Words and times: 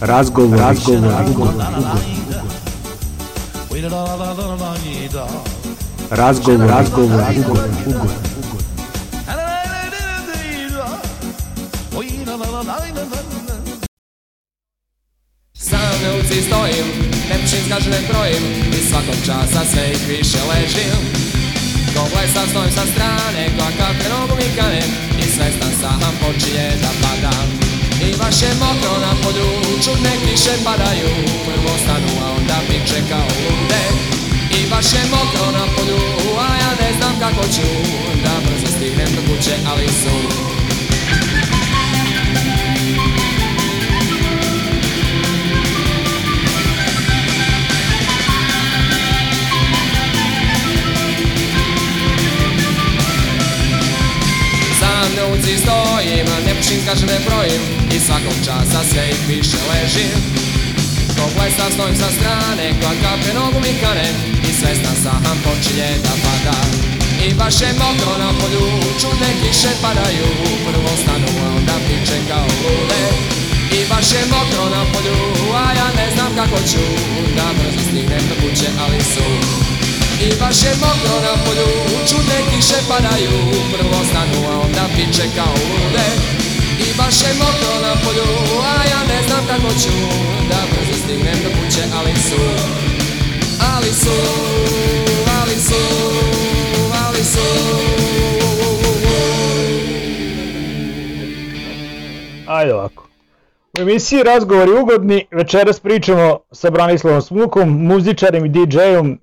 Razgovor, 0.00 0.58
razgovor, 0.58 0.58
razgovor, 0.58 1.54
razgovor, 6.10 6.70
razgovor, 6.70 7.20
razgovor, 7.20 7.64
ugovor. 7.86 8.10
Sam 15.54 15.80
na 16.02 16.14
ulici 16.14 16.42
stojim, 16.42 16.86
ne 17.28 17.38
pišem 17.42 17.60
zgažene 17.66 18.00
brojim 18.08 18.44
I 18.72 18.88
svakog 18.88 19.14
časa 19.26 19.64
sve 19.70 19.90
ih 19.92 20.08
više 20.08 20.38
ležim. 20.48 21.00
Ko 21.94 22.00
blesav 22.12 22.46
stojim 22.50 22.72
sa 22.72 22.86
strane, 22.92 23.48
koja 23.56 23.70
kape 23.70 24.08
nogu 24.08 24.34
mi 24.36 24.56
kanem 24.56 24.90
I 25.18 25.22
svestan 25.22 25.72
sam 25.80 26.00
počinje 26.20 26.70
da 26.82 26.88
padam 27.02 27.65
baš 28.18 28.42
je 28.42 28.50
mokro 28.54 28.94
na 29.06 29.12
polju, 29.22 29.48
čudne 29.84 30.12
kiše 30.24 30.54
padaju. 30.64 31.08
Prvo 31.46 31.72
stanu, 31.82 32.12
a 32.24 32.26
onda 32.38 32.58
piče 32.68 33.00
kao 33.08 33.28
lude 33.42 33.82
I 34.58 34.70
baš 34.70 34.92
je 34.92 35.02
mokro 35.10 35.46
na 35.58 35.64
polju, 35.74 36.00
a 36.38 36.46
ja 36.62 36.70
ne 36.80 36.90
znam 36.98 37.14
kako 37.20 37.42
ću. 37.54 37.68
Da 38.24 38.34
brzo 38.44 38.66
stignem 38.76 39.08
do 39.16 39.22
kuće, 39.28 39.54
ali 39.70 39.86
su 39.88 40.16
Ulici 55.36 55.58
stojim, 55.62 56.26
ne 56.46 56.52
pušim, 56.56 56.80
kažem 56.86 57.08
ne 57.14 57.18
brojim. 57.26 57.62
I 57.94 57.96
svakog 58.06 58.36
časa 58.46 58.80
sve 58.90 59.04
ih 59.14 59.22
više 59.28 59.58
ležim 59.70 60.18
Ko 61.16 61.24
blesav 61.34 61.70
stojim 61.74 61.96
sa 62.02 62.08
strane, 62.16 62.66
koja 62.78 62.94
kape 63.02 63.30
nogu 63.38 63.58
mi 63.64 63.72
kane. 63.82 64.08
I 64.48 64.50
svestan 64.58 64.96
sam 65.02 65.36
počinje 65.44 65.90
da 66.04 66.14
pada. 66.24 66.58
I 67.26 67.28
baš 67.40 67.54
je 67.60 67.70
mokro 67.82 68.14
na 68.24 68.30
polju, 68.38 68.66
čudne 69.00 69.30
kiše 69.40 69.72
padaju. 69.82 70.28
Prvo 70.66 70.92
stanu, 71.02 71.30
a 71.44 71.46
onda 71.58 71.76
piče 71.86 72.18
kao 72.28 72.48
lude. 72.62 73.02
I 73.78 73.80
baš 73.90 74.06
je 74.16 74.22
mokro 74.34 74.64
na 74.76 74.82
polju, 74.92 75.18
a 75.62 75.66
ja 75.78 75.88
ne 75.98 76.06
znam 76.14 76.30
kako 76.38 76.58
ću. 76.70 76.84
Da 77.36 77.46
brzo 77.58 77.80
stignem 77.88 78.24
do 78.28 78.34
kuće, 78.40 78.68
ali 78.82 79.00
su 79.12 79.26
i 80.24 80.28
baš 80.40 80.62
je 80.62 80.72
mokro 80.84 81.16
na 81.26 81.34
polju, 81.44 81.68
čudne 82.08 82.38
kiše 82.50 82.78
padaju 82.88 83.36
Prvo 83.72 84.00
stanu, 84.10 84.38
a 84.50 84.60
onda 84.64 84.84
piče 84.96 85.26
kao 85.36 85.54
lude 85.70 86.08
I 86.84 86.86
baš 86.98 87.20
je 87.20 87.32
mokro 87.42 87.74
na 87.86 87.94
polju, 88.02 88.28
a 88.70 88.74
ja 88.92 89.00
ne 89.12 89.28
znam 89.28 89.46
kako 89.46 89.70
ću 89.82 89.94
Da 90.50 90.60
brzo 90.70 90.96
stignem 91.02 91.38
do 91.44 91.50
kuće, 91.56 91.82
ali 91.98 92.14
su 92.26 92.42
Ali 93.74 93.92
su, 94.02 94.16
ali 95.40 95.56
su, 95.66 95.82
ali 97.06 97.24
su 97.24 97.46
Ajde 102.46 102.74
ovako. 102.74 103.08
U 103.78 103.80
emisiji 103.80 104.22
Razgovori 104.22 104.70
ugodni, 104.70 105.26
večeras 105.30 105.80
pričamo 105.80 106.38
sa 106.52 106.70
Branislavom 106.70 107.22
Smukom, 107.22 107.86
muzičarem 107.86 108.44
i 108.44 108.48
DJ-om. 108.48 109.18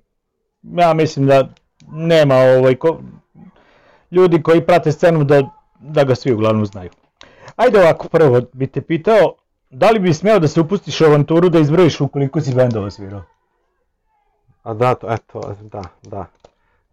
Ja 0.72 0.94
mislim 0.94 1.26
da 1.26 1.48
nema 1.92 2.34
ovaj, 2.34 2.74
ko, 2.74 2.98
ljudi 4.10 4.42
koji 4.42 4.66
prate 4.66 4.92
scenu 4.92 5.24
da, 5.24 5.42
da 5.78 6.04
ga 6.04 6.14
svi 6.14 6.32
uglavnom 6.32 6.66
znaju. 6.66 6.90
Ajde 7.56 7.80
ovako, 7.80 8.08
prvo 8.08 8.40
bi 8.52 8.66
te 8.66 8.80
pitao, 8.80 9.34
da 9.70 9.90
li 9.90 9.98
bi 9.98 10.14
smeo 10.14 10.38
da 10.38 10.48
se 10.48 10.60
upustiš 10.60 11.00
u 11.00 11.04
avanturu 11.04 11.48
da 11.48 11.58
izbrojiš 11.58 12.00
u 12.00 12.08
koliko 12.08 12.40
si 12.40 12.54
bendova 12.54 12.90
svirao? 12.90 13.22
A 14.62 14.74
da, 14.74 14.94
to, 14.94 15.12
eto, 15.12 15.54
da, 15.62 15.82
da. 16.02 16.26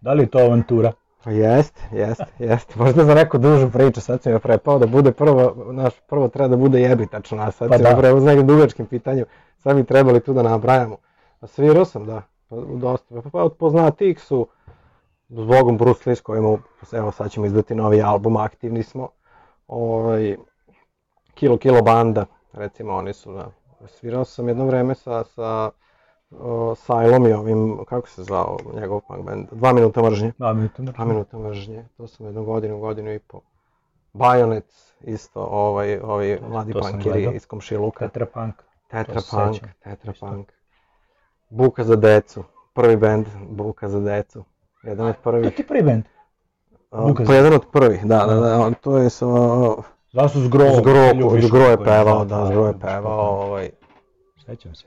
Da 0.02 0.14
li 0.14 0.24
je 0.24 0.28
to 0.28 0.40
avantura? 0.40 0.92
Pa 1.24 1.32
Jest, 1.32 1.80
jest, 1.92 2.22
jest. 2.40 2.76
Možda 2.76 3.04
za 3.06 3.16
neku 3.16 3.38
dužu 3.38 3.70
priču, 3.70 4.02
sad 4.02 4.24
si 4.24 4.30
me 4.30 4.40
prepao 4.40 4.80
da 4.80 4.88
bude 4.88 5.12
prvo, 5.12 5.66
naš, 5.72 5.94
prvo 6.10 6.28
treba 6.28 6.48
da 6.48 6.58
bude 6.58 6.82
jebitačno, 6.82 7.44
a 7.44 7.52
sad 7.52 7.70
Pa 7.70 7.78
si 7.78 7.84
da. 7.84 7.90
me 7.90 7.98
prepao 7.98 8.20
s 8.20 8.24
nekim 8.24 8.48
dugačkim 8.48 8.86
pitanjem. 8.86 9.26
Sad 9.58 9.76
bi 9.76 9.84
trebali 9.84 10.20
tu 10.20 10.34
da 10.34 10.44
nabrajamo. 10.44 10.98
A 11.42 11.48
svirao 11.48 11.86
sam, 11.86 12.06
da, 12.06 12.22
dosta. 12.76 13.22
Pa, 13.22 13.30
pa 13.30 13.44
od 13.44 13.54
poznatijih 13.54 14.20
su, 14.20 14.48
zbogom 15.30 15.78
Bruce 15.78 16.10
Lee 16.10 16.16
s 16.16 16.22
kojim, 16.22 16.58
evo 16.92 17.12
sad 17.12 17.32
ćemo 17.32 17.46
izdati 17.46 17.76
novi 17.76 18.02
album, 18.02 18.38
aktivni 18.38 18.84
smo. 18.84 19.10
Ovaj, 19.68 20.38
Kilo 21.34 21.58
Kilo 21.58 21.82
Banda, 21.82 22.26
recimo 22.54 22.94
oni 22.94 23.14
su, 23.14 23.34
da. 23.34 23.52
Svirao 23.88 24.26
sam 24.26 24.48
jedno 24.48 24.66
vreme 24.66 24.96
sa, 24.96 25.24
sa 25.24 25.72
o, 26.40 26.76
Sajlom 26.76 27.28
i 27.28 27.34
ovim, 27.34 27.86
kako 27.86 28.08
se 28.08 28.24
zvao 28.24 28.58
njegov 28.74 29.00
punk 29.00 29.26
band, 29.26 29.48
Dva 29.52 29.74
minuta 29.74 30.02
mržnje. 30.02 30.32
Da, 30.38 30.54
mi 30.54 30.70
to 30.70 30.84
Dva 30.84 31.06
minuta 31.06 31.38
mržnje, 31.38 31.86
to 31.98 32.08
sam 32.08 32.26
jednu 32.26 32.44
godinu, 32.44 32.80
godinu 32.80 33.14
i 33.14 33.20
po. 33.20 33.42
Bajonet, 34.14 34.66
isto, 35.02 35.44
ovaj, 35.44 36.00
ovaj 36.00 36.40
mladi 36.50 36.74
To 36.74 36.80
gledao. 37.04 37.34
iz 37.34 37.46
komšiluka. 37.46 38.08
Tetra 38.08 38.26
Punk. 38.26 38.56
Tetra 38.88 39.22
Punk. 39.32 39.62
Tetra 39.84 40.14
Punk. 40.20 40.52
Buka 41.52 41.84
za 41.84 41.96
decu, 41.96 42.44
prvi 42.74 42.96
bend 42.98 43.26
Buka 43.50 43.90
za 43.90 44.00
decu. 44.00 44.44
Jedan 44.84 45.08
od 45.08 45.16
To 45.16 45.22
prvih. 45.22 45.56
ti 45.56 45.64
prvi 45.64 45.84
bend. 45.84 46.04
Buka 46.92 47.24
Pa 47.24 47.34
jedan 47.34 47.54
od 47.54 47.66
prvih, 47.68 48.06
da, 48.06 48.18
da, 48.20 48.36
da, 48.36 48.60
on- 48.60 48.74
to 48.74 48.98
je 48.98 49.10
sa... 49.10 49.26
Da 50.14 50.30
su 50.30 50.40
Zgro, 50.42 50.66
Zgro, 50.72 51.10
Zgro 51.42 51.62
je 51.62 51.78
pevao, 51.78 52.26
da, 52.26 52.46
Zgro 52.46 52.68
je 52.68 52.74
pevao, 52.74 53.20
ovaj, 53.42 53.70
Sećam 54.38 54.76
se. 54.76 54.86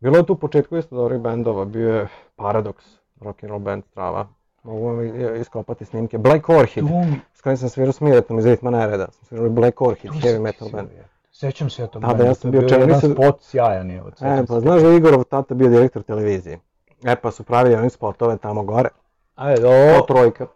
Bilo 0.00 0.16
je 0.16 0.26
tu 0.26 0.32
u 0.32 0.38
početku 0.38 0.76
isto 0.76 0.96
dobrih 0.96 1.20
bendova, 1.20 1.64
bio 1.64 1.94
je 1.94 2.08
Paradox, 2.36 2.74
rock 3.20 3.44
and 3.44 3.50
roll 3.50 3.60
band 3.60 3.84
Strava. 3.84 4.26
Mogu 4.62 4.86
vam 4.86 5.00
iskopati 5.36 5.84
snimke. 5.84 6.18
Black 6.18 6.48
Orchid, 6.48 6.84
s 7.34 7.40
kojim 7.40 7.56
sam 7.56 7.68
svirao 7.68 7.92
s 7.92 8.00
Miretom 8.00 8.38
iz 8.38 8.46
Ritma 8.46 8.70
Nereda. 8.70 9.06
Sam 9.06 9.24
svirali 9.24 9.48
Black 9.50 9.80
Orchid, 9.80 10.10
heavy 10.12 10.40
metal 10.40 10.68
band. 10.68 10.88
sigurno. 10.88 11.08
Sećam 11.40 11.70
se 11.70 11.82
ja 11.82 11.88
Da, 11.88 11.98
da, 11.98 12.24
ja 12.24 12.28
to 12.28 12.34
sam 12.34 12.54
je 12.54 12.60
bio 12.60 12.68
čelnik, 12.68 12.88
nisam- 12.88 13.12
spot 13.12 13.42
sjajan 13.42 13.90
je. 13.90 14.02
E, 14.20 14.46
pa 14.46 14.60
znaš 14.60 14.82
da 14.82 14.88
Igorov 14.88 15.24
tata 15.24 15.54
bio 15.54 15.68
direktor 15.68 16.02
televizije. 16.02 16.58
E 17.04 17.16
pa 17.16 17.30
su 17.30 17.42
pravili 17.44 17.74
oni 17.74 17.90
spotove 17.90 18.36
tamo 18.36 18.62
gore, 18.62 18.88
Ajde, 19.34 19.62
to 19.62 19.68
o, 19.68 20.02
trojka. 20.02 20.46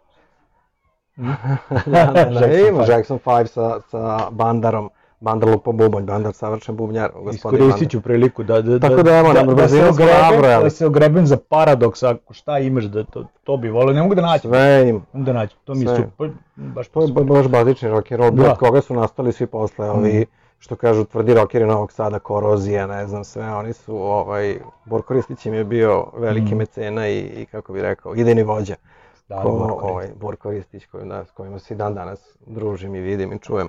da, 1.85 2.05
da, 2.05 2.25
da, 2.25 2.39
Jackson 2.39 2.67
ima. 2.67 2.85
Jackson 2.85 3.19
5 3.19 3.45
sa, 3.45 3.79
sa 3.81 4.29
Bandarom. 4.31 4.89
Bandar 5.19 5.49
lupa 5.49 5.71
bubanj, 5.71 6.03
Bandar 6.03 6.33
savršen 6.33 6.75
bubnjar, 6.75 7.11
gospodin 7.15 7.35
iskoristit 7.59 7.91
ću 7.91 8.01
priliku 8.01 8.43
da, 8.43 8.61
da, 8.61 8.79
Tako 8.79 9.03
da, 9.03 9.17
evo, 9.17 9.33
da, 9.33 9.39
se 9.39 9.45
brzinu 9.45 9.81
smo 9.83 9.89
ogrebem, 9.93 10.21
nabrojali. 10.23 10.63
da 10.63 10.69
se 10.69 10.85
ogrebem 10.85 11.27
za 11.27 11.37
paradoks, 11.39 12.03
ako 12.03 12.33
šta 12.33 12.59
imaš, 12.59 12.83
da 12.83 13.03
to, 13.03 13.25
to 13.43 13.57
bi 13.57 13.69
volio, 13.69 13.93
ne 13.93 14.01
mogu 14.01 14.15
da 14.15 14.21
nađem, 14.21 14.51
Bandar. 14.51 14.67
Sve 14.71 14.89
im, 14.89 14.95
ne 14.95 15.01
mogu 15.13 15.25
da 15.25 15.33
nađem, 15.33 15.57
to 15.63 15.73
mi 15.73 15.81
je 15.81 15.95
super, 15.95 16.29
baš 16.55 16.87
To 16.87 17.01
je 17.01 17.07
baš 17.07 17.47
bazični 17.47 17.89
rock 17.89 18.11
and 18.11 18.21
roll, 18.21 18.31
Da. 18.31 18.51
od 18.51 18.57
koga 18.57 18.81
su 18.81 18.93
nastali 18.93 19.31
svi 19.31 19.45
posle, 19.47 19.89
ovi, 19.89 20.09
Mhm. 20.09 20.42
Što 20.63 20.75
kažu 20.75 21.05
tvrdi 21.05 21.33
rockeri 21.33 21.65
Novog 21.65 21.91
Sada, 21.91 22.19
Korozija, 22.19 22.87
ne 22.87 23.07
znam 23.07 23.23
sve, 23.23 23.45
oni 23.45 23.73
su, 23.73 23.97
ovaj, 23.97 24.55
Borko 24.85 25.13
Ristić 25.13 25.45
im 25.45 25.53
je 25.53 25.63
bio 25.63 26.05
veliki 26.15 26.45
Mhm. 26.45 26.57
mecena 26.57 27.07
i, 27.07 27.19
i 27.19 27.45
kako 27.45 27.73
bi 27.73 27.81
rekao, 27.81 28.15
idejni 28.15 28.43
vođa. 28.43 28.75
Da, 29.29 29.41
ko, 29.41 29.51
Borko 29.51 29.87
ovaj, 29.87 30.07
Borko 30.15 30.51
Ristić, 30.51 30.85
koji, 30.85 31.05
da, 31.05 31.25
s 31.25 31.31
kojima 31.31 31.59
se 31.59 31.75
dan 31.75 31.93
danas 31.93 32.19
družim 32.39 32.95
i 32.95 33.01
vidim 33.01 33.33
i 33.33 33.39
čujem. 33.39 33.67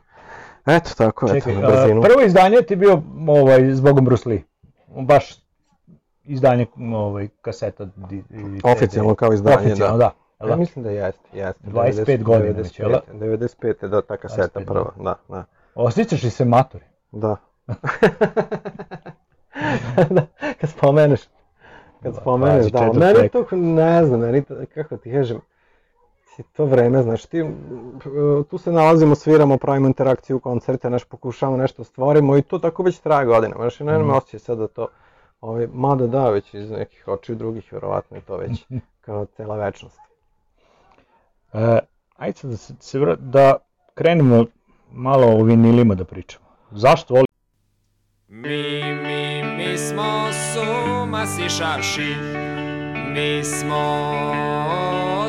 Eto, 0.67 0.91
tako, 0.97 1.27
eto, 1.29 1.51
na 1.53 1.69
brzinu. 1.69 2.03
prvo 2.03 2.21
izdanje 2.21 2.63
ti 2.63 2.77
bio 2.77 3.03
ovaj, 3.29 3.71
zbogom 3.71 4.05
Bruce 4.05 4.29
Lee, 4.29 4.43
baš 4.89 5.35
izdanje 6.25 6.67
ovaj, 6.93 7.29
kaseta. 7.41 7.85
di- 7.85 8.17
i 8.31 8.61
CD. 8.61 8.65
Oficijalno 8.67 9.15
kao 9.15 9.33
izdanje, 9.33 9.57
Oficijalno, 9.57 9.97
da. 9.97 10.11
da. 10.39 10.45
Ja 10.45 10.49
da? 10.49 10.57
mislim 10.57 10.83
da 10.83 10.91
jeste, 10.91 11.29
jeste. 11.33 11.61
25 11.65 12.23
godina 12.23 12.51
već, 12.53 12.79
jel 12.79 12.91
da? 12.91 13.01
95. 13.13 13.89
da, 13.89 14.03
ta 14.03 14.17
kaseta 14.17 14.61
25 14.61 14.65
prva, 14.65 14.91
da, 14.99 15.15
da. 15.29 15.45
Osjećaš 15.75 16.23
li 16.23 16.31
se 16.31 16.45
matori? 16.45 16.85
Da. 17.13 17.37
da, 20.11 20.27
kad 20.61 20.71
spomeneš. 20.71 21.21
Kad 22.03 22.15
Da, 22.15 22.21
spomeneš, 22.21 22.67
da, 22.67 22.79
24 22.79 23.15
meni 23.17 23.29
to, 23.29 23.47
ne 23.57 24.05
znam, 24.05 24.21
meni 24.21 24.45
to, 24.45 24.55
kako 24.75 24.97
ti 24.97 25.13
kažem, 25.13 25.41
to 26.53 26.65
vreme, 26.65 27.03
znaš, 27.03 27.27
ti, 27.27 27.45
tu 28.51 28.59
se 28.59 28.73
nalazimo, 28.73 29.15
sviramo, 29.15 29.57
pravimo 29.59 29.87
interakciju, 29.87 30.41
koncerte, 30.41 30.91
nešto 30.91 31.09
pokušavamo, 31.09 31.59
nešto 31.59 31.85
stvorimo 31.85 32.37
i 32.37 32.43
to 32.43 32.59
tako 32.59 32.83
već 32.83 32.99
traje 32.99 33.27
godinama, 33.27 33.63
znaš, 33.63 33.81
i 33.81 33.85
ne 33.85 33.99
Mhm. 33.99 34.07
me 34.09 34.15
osjećaj 34.15 34.41
sad 34.41 34.59
da 34.59 34.69
to, 34.69 34.89
ovaj, 35.41 35.69
mada 35.73 36.07
da, 36.07 36.31
već 36.31 36.55
iz 36.55 36.71
nekih 36.71 37.09
očiju 37.09 37.37
drugih, 37.37 37.73
verovatno 37.73 38.17
je 38.17 38.21
to 38.21 38.37
već 38.37 38.67
kao 39.07 39.27
cela 39.27 39.57
večnost. 39.57 39.99
E, 41.53 41.79
ajde 42.17 42.39
sad 42.39 42.51
da, 42.51 42.57
se, 42.57 42.99
da 43.19 43.57
krenemo 43.95 44.45
malo 44.95 45.27
o 45.27 45.43
vinilima 45.43 45.95
da 45.95 46.05
pričamo. 46.05 46.45
Zašto 46.71 47.15
voli? 47.15 47.27
Mi, 48.29 48.83
mi, 48.95 49.43
mi 49.57 49.79
smo 49.79 50.29
suma 50.33 51.27
sišavši 51.27 52.15
Mi 53.15 53.45
smo 53.45 54.11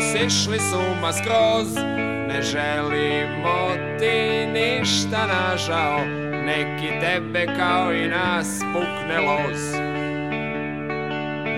sišli 0.02 0.60
suma 0.60 1.14
skroz. 1.14 1.76
Ne 2.28 2.42
želimo 2.42 3.70
ti 4.00 4.48
ništa 4.54 5.28
nažao. 5.28 6.00
Neki 6.46 7.00
tebe 7.02 7.46
kao 7.58 7.94
i 7.94 8.08
nas 8.08 8.60
pukne 8.74 9.20
loz. 9.20 9.76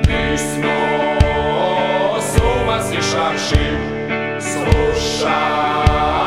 Mi 0.07 0.37
smo 0.37 0.77
suma 2.21 2.79
sišavši 2.81 3.67
Slušaj, 4.39 6.26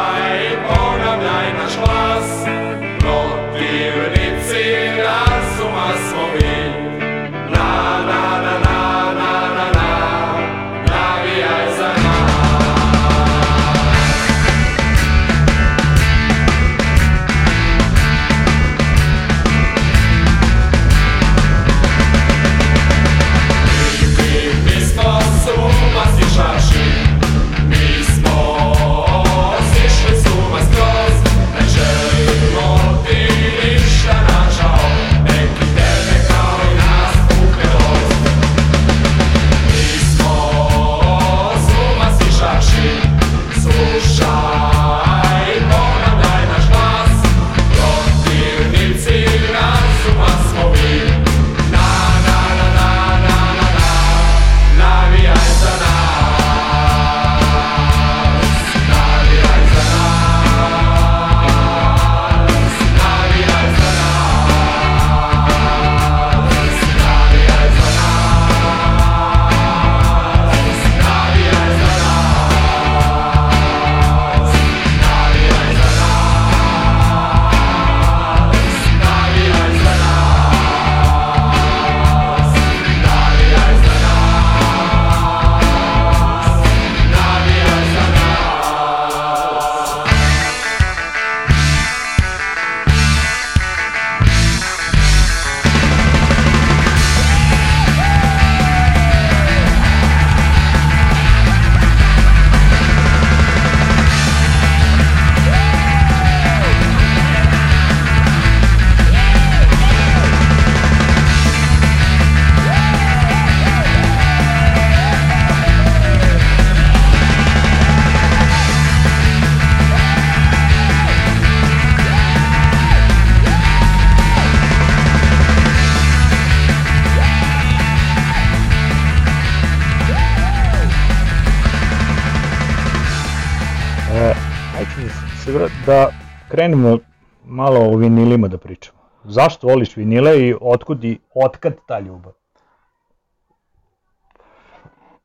krenemo 136.61 136.99
malo 137.45 137.81
o 137.81 137.97
vinilima 137.97 138.49
da 138.49 138.59
pričamo. 138.59 138.99
Zašto 139.25 139.67
voliš 139.67 139.97
vinile 139.97 140.41
i 140.41 140.55
otkud 140.61 141.05
i 141.05 141.19
otkad 141.35 141.75
ta 141.87 141.99
ljubav? 141.99 142.33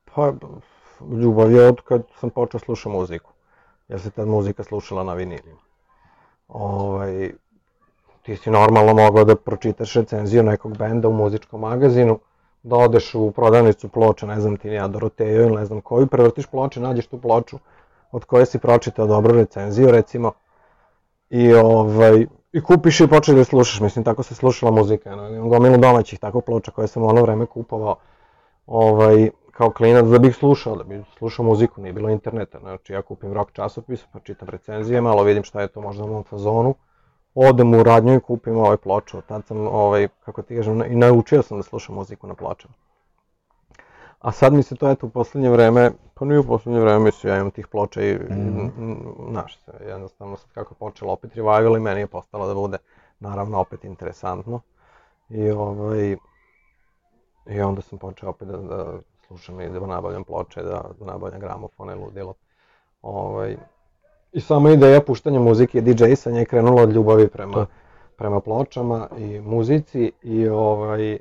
Pa, 0.06 0.34
ljubav 1.22 1.52
je 1.52 1.68
od 1.68 1.82
kad 1.82 2.04
sam 2.20 2.30
počeo 2.30 2.60
slušati 2.60 2.90
muziku. 2.90 3.32
Jer 3.88 4.02
se 4.02 4.12
tad 4.12 4.28
muzika 4.28 4.64
slušala 4.64 5.04
na 5.04 5.14
vinilima. 5.14 5.60
Ovaj, 6.48 7.32
ti 8.22 8.36
si 8.36 8.50
normalno 8.50 8.94
mogao 8.94 9.24
da 9.24 9.36
pročitaš 9.36 9.94
recenziju 9.94 10.44
nekog 10.44 10.78
benda 10.78 11.08
u 11.08 11.14
muzičkom 11.14 11.62
magazinu, 11.62 12.20
da 12.64 12.76
odeš 12.76 13.16
u 13.16 13.32
prodavnicu 13.32 13.90
ploča, 13.90 14.26
ne 14.26 14.40
znam 14.40 14.58
ti 14.58 14.70
ja, 14.70 14.88
Doroteju 14.88 15.42
ili 15.42 15.56
ne 15.56 15.66
znam 15.66 15.82
koju, 15.82 16.08
prevrtiš 16.08 16.46
ploče, 16.46 16.80
nađeš 16.80 17.08
tu 17.08 17.22
ploču 17.22 17.60
od 18.12 18.26
koje 18.26 18.46
si 18.46 18.60
pročitao 18.60 19.08
dobru 19.08 19.36
recenziju, 19.36 19.92
recimo, 19.92 20.32
i, 21.30 21.54
ovaj, 21.54 22.26
i 22.54 22.62
kupiš 22.62 23.00
i 23.00 23.08
počeš 23.08 23.34
da 23.34 23.42
je 23.42 23.46
slušaš, 23.46 23.80
mislim, 23.80 24.06
tako 24.06 24.24
se 24.24 24.36
slušala 24.36 24.72
muzika, 24.72 25.14
ono, 25.14 25.28
imam 25.30 25.50
gomilu 25.50 25.78
domaćih 25.78 26.20
tako 26.20 26.42
ploča 26.42 26.72
koje 26.72 26.88
sam 26.88 27.04
u 27.04 27.08
ono 27.08 27.22
vreme 27.22 27.46
kupovao, 27.46 27.96
ovaj, 28.68 29.30
kao 29.52 29.72
klinac 29.72 30.06
da 30.06 30.20
bih 30.20 30.36
slušao, 30.36 30.76
da 30.76 30.84
bih 30.84 31.06
slušao 31.18 31.46
muziku, 31.46 31.82
nije 31.82 31.94
bilo 31.94 32.10
interneta, 32.10 32.60
znači 32.60 32.94
ja 32.94 33.02
kupim 33.02 33.34
rock 33.34 33.52
časopis, 33.52 34.06
pa 34.14 34.20
čitam 34.20 34.50
recenzije, 34.50 35.02
malo 35.02 35.24
vidim 35.24 35.44
šta 35.44 35.62
je 35.62 35.68
to 35.68 35.82
možda 35.82 36.04
u 36.04 36.08
mom 36.08 36.24
fazonu, 36.24 36.76
odem 37.36 37.74
u 37.74 37.84
radnju 37.84 38.16
i 38.16 38.20
kupim 38.20 38.58
ovaj 38.58 38.78
ploču, 38.78 39.22
tad 39.22 39.46
sam, 39.46 39.68
ovaj, 39.68 40.08
kako 40.26 40.42
ti 40.42 40.56
kažem, 40.56 40.82
i 40.82 40.96
naučio 40.96 41.42
sam 41.42 41.58
da 41.58 41.64
slušam 41.64 41.96
muziku 41.96 42.28
na 42.28 42.34
pločama. 42.34 42.74
A 44.20 44.32
sad 44.32 44.54
mi 44.54 44.64
se 44.64 44.76
to 44.76 44.90
eto 44.90 45.06
u 45.06 45.10
poslednje 45.10 45.50
vreme, 45.50 45.92
pa 46.16 46.26
nije 46.26 46.40
u 46.40 46.44
poslednje 46.44 46.80
vreme, 46.80 47.00
mislim, 47.00 47.34
ja 47.34 47.38
imam 47.38 47.52
tih 47.52 47.68
ploča 47.68 48.02
i, 48.02 48.16
mm. 48.16 48.72
znaš 49.30 49.60
jednostavno 49.88 50.38
sad 50.38 50.52
kako 50.52 50.74
je 50.74 50.78
počelo 50.78 51.14
opet 51.14 51.36
revival 51.36 51.78
i 51.78 51.80
meni 51.80 52.00
je 52.00 52.08
postalo 52.08 52.48
da 52.48 52.54
bude, 52.54 52.78
naravno, 53.20 53.60
opet 53.60 53.84
interesantno. 53.84 54.62
I 55.30 55.52
ovaj, 55.52 56.16
i 57.50 57.62
onda 57.62 57.82
sam 57.82 57.98
počeo 57.98 58.30
opet 58.30 58.48
da, 58.48 58.58
da 58.58 59.00
slušam 59.28 59.62
i 59.62 59.70
da 59.70 59.80
nabavljam 59.80 60.24
ploče, 60.24 60.64
da, 60.64 60.84
da 61.00 61.06
nabavljam 61.06 61.40
gramofone, 61.40 61.96
ludilo. 61.96 62.34
Ovaj, 63.02 63.58
I 64.32 64.42
sama 64.42 64.72
ideja 64.72 65.02
puštanja 65.02 65.40
muzike 65.40 65.78
i 65.78 65.82
DJ-sanja 65.82 66.40
je 66.40 66.46
krenula 66.46 66.84
od 66.84 66.92
ljubavi 66.92 67.28
prema, 67.28 67.54
To. 67.54 67.66
prema 68.18 68.40
pločama 68.40 69.08
i 69.18 69.40
muzici 69.40 70.12
i 70.24 70.48
ovaj, 70.48 71.18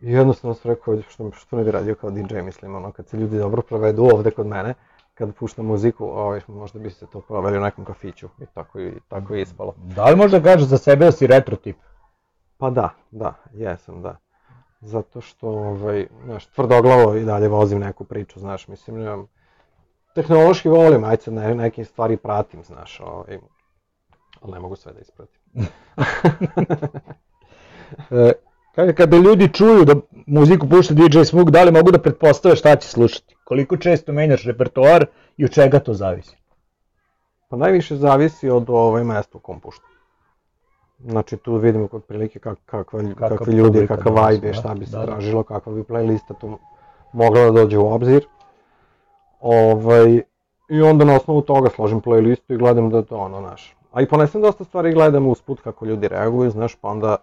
I 0.00 0.12
jednostavno 0.12 0.54
sam 0.54 0.70
rekao, 0.70 1.02
što, 1.08 1.30
što 1.32 1.56
ne 1.56 1.64
bi 1.64 1.70
radio 1.70 1.94
kao 1.94 2.10
DJ, 2.10 2.42
mislim, 2.42 2.74
ono, 2.74 2.92
kad 2.92 3.08
se 3.08 3.16
ljudi 3.16 3.38
dobro 3.38 3.62
provedu 3.62 4.04
ovde 4.04 4.30
kod 4.30 4.46
mene, 4.46 4.74
kad 5.14 5.34
puštam 5.34 5.66
muziku, 5.66 6.04
ovaj, 6.04 6.40
možda 6.48 6.78
bi 6.78 6.90
se 6.90 7.06
to 7.06 7.20
proveli 7.20 7.58
u 7.58 7.60
nekom 7.60 7.84
kafiću 7.84 8.28
i 8.40 8.46
tako, 8.54 8.80
i, 8.80 8.92
tako 9.08 9.34
je 9.34 9.42
ispalo. 9.42 9.74
Da 9.76 10.04
li 10.04 10.16
možda 10.16 10.42
kažeš 10.42 10.68
za 10.68 10.78
sebe 10.78 11.04
da 11.04 11.12
si 11.12 11.26
retro 11.26 11.56
tip? 11.56 11.76
Pa 12.58 12.70
da, 12.70 12.90
da, 13.10 13.34
jesam, 13.52 14.02
da. 14.02 14.16
Zato 14.80 15.20
što, 15.20 15.48
ovaj, 15.48 16.06
znaš, 16.24 16.46
tvrdoglavo 16.46 17.14
i 17.14 17.24
dalje 17.24 17.48
vozim 17.48 17.78
neku 17.78 18.04
priču, 18.04 18.40
znaš, 18.40 18.68
mislim, 18.68 18.98
nemam, 18.98 19.26
tehnološki 20.14 20.68
volim, 20.68 21.04
ajde 21.04 21.22
sad 21.22 21.34
ne, 21.34 21.54
neke 21.54 21.84
stvari 21.84 22.16
pratim, 22.16 22.64
znaš, 22.64 23.00
ovaj, 23.00 23.38
ali 24.40 24.52
ne 24.52 24.60
mogu 24.60 24.76
sve 24.76 24.92
da 24.92 25.00
ispratim. 25.00 25.40
Kaže, 28.78 28.92
kada 28.94 29.16
ljudi 29.16 29.48
čuju 29.52 29.84
da 29.84 29.94
muziku 30.26 30.68
pušta 30.68 30.94
DJ 30.94 31.22
Smug, 31.24 31.50
da 31.50 31.64
li 31.64 31.72
mogu 31.72 31.90
da 31.90 31.98
pretpostave 31.98 32.56
šta 32.56 32.76
će 32.76 32.88
slušati? 32.88 33.36
Koliko 33.44 33.76
često 33.76 34.12
menjaš 34.12 34.44
repertoar 34.44 35.06
i 35.36 35.44
od 35.44 35.50
čega 35.50 35.78
to 35.78 35.94
zavisi? 35.94 36.36
Pa 37.48 37.56
najviše 37.56 37.96
zavisi 37.96 38.50
od 38.50 38.70
ovaj 38.70 39.04
mesta 39.04 39.38
u 39.38 39.40
kom 39.40 39.60
puštam. 39.60 39.90
Znači 40.98 41.36
tu 41.36 41.56
vidimo 41.56 41.88
kod 41.88 42.04
prilike 42.04 42.38
kak, 42.38 42.58
kakva, 42.66 43.00
Kakva 43.02 43.28
kakvi 43.28 43.54
ljudi, 43.54 43.86
kakav 43.86 44.12
vibe 44.12 44.46
je, 44.46 44.52
da, 44.52 44.58
šta 44.58 44.74
bi 44.74 44.86
se 44.86 44.92
da, 44.92 44.98
da. 44.98 45.06
tražilo, 45.06 45.42
kakva 45.42 45.72
bi 45.72 45.82
playlista 45.82 46.38
tu 46.40 46.58
mogla 47.12 47.44
da 47.44 47.50
dođe 47.50 47.78
u 47.78 47.86
obzir. 47.92 48.26
Ovaj, 49.40 50.22
I 50.68 50.82
onda 50.82 51.04
na 51.04 51.16
osnovu 51.16 51.42
toga 51.42 51.70
složim 51.70 52.00
playlistu 52.00 52.54
i 52.54 52.56
gledam 52.56 52.90
da 52.90 53.02
to 53.02 53.16
ono, 53.16 53.40
znaš. 53.40 53.76
A 53.92 54.02
i 54.02 54.08
ponesem 54.08 54.42
dosta 54.42 54.64
stvari 54.64 54.90
i 54.90 54.94
gledam 54.94 55.26
usput 55.26 55.60
kako 55.60 55.86
ljudi 55.86 56.08
reaguju, 56.08 56.50
znaš, 56.50 56.74
pa 56.74 56.88
onda 56.88 57.16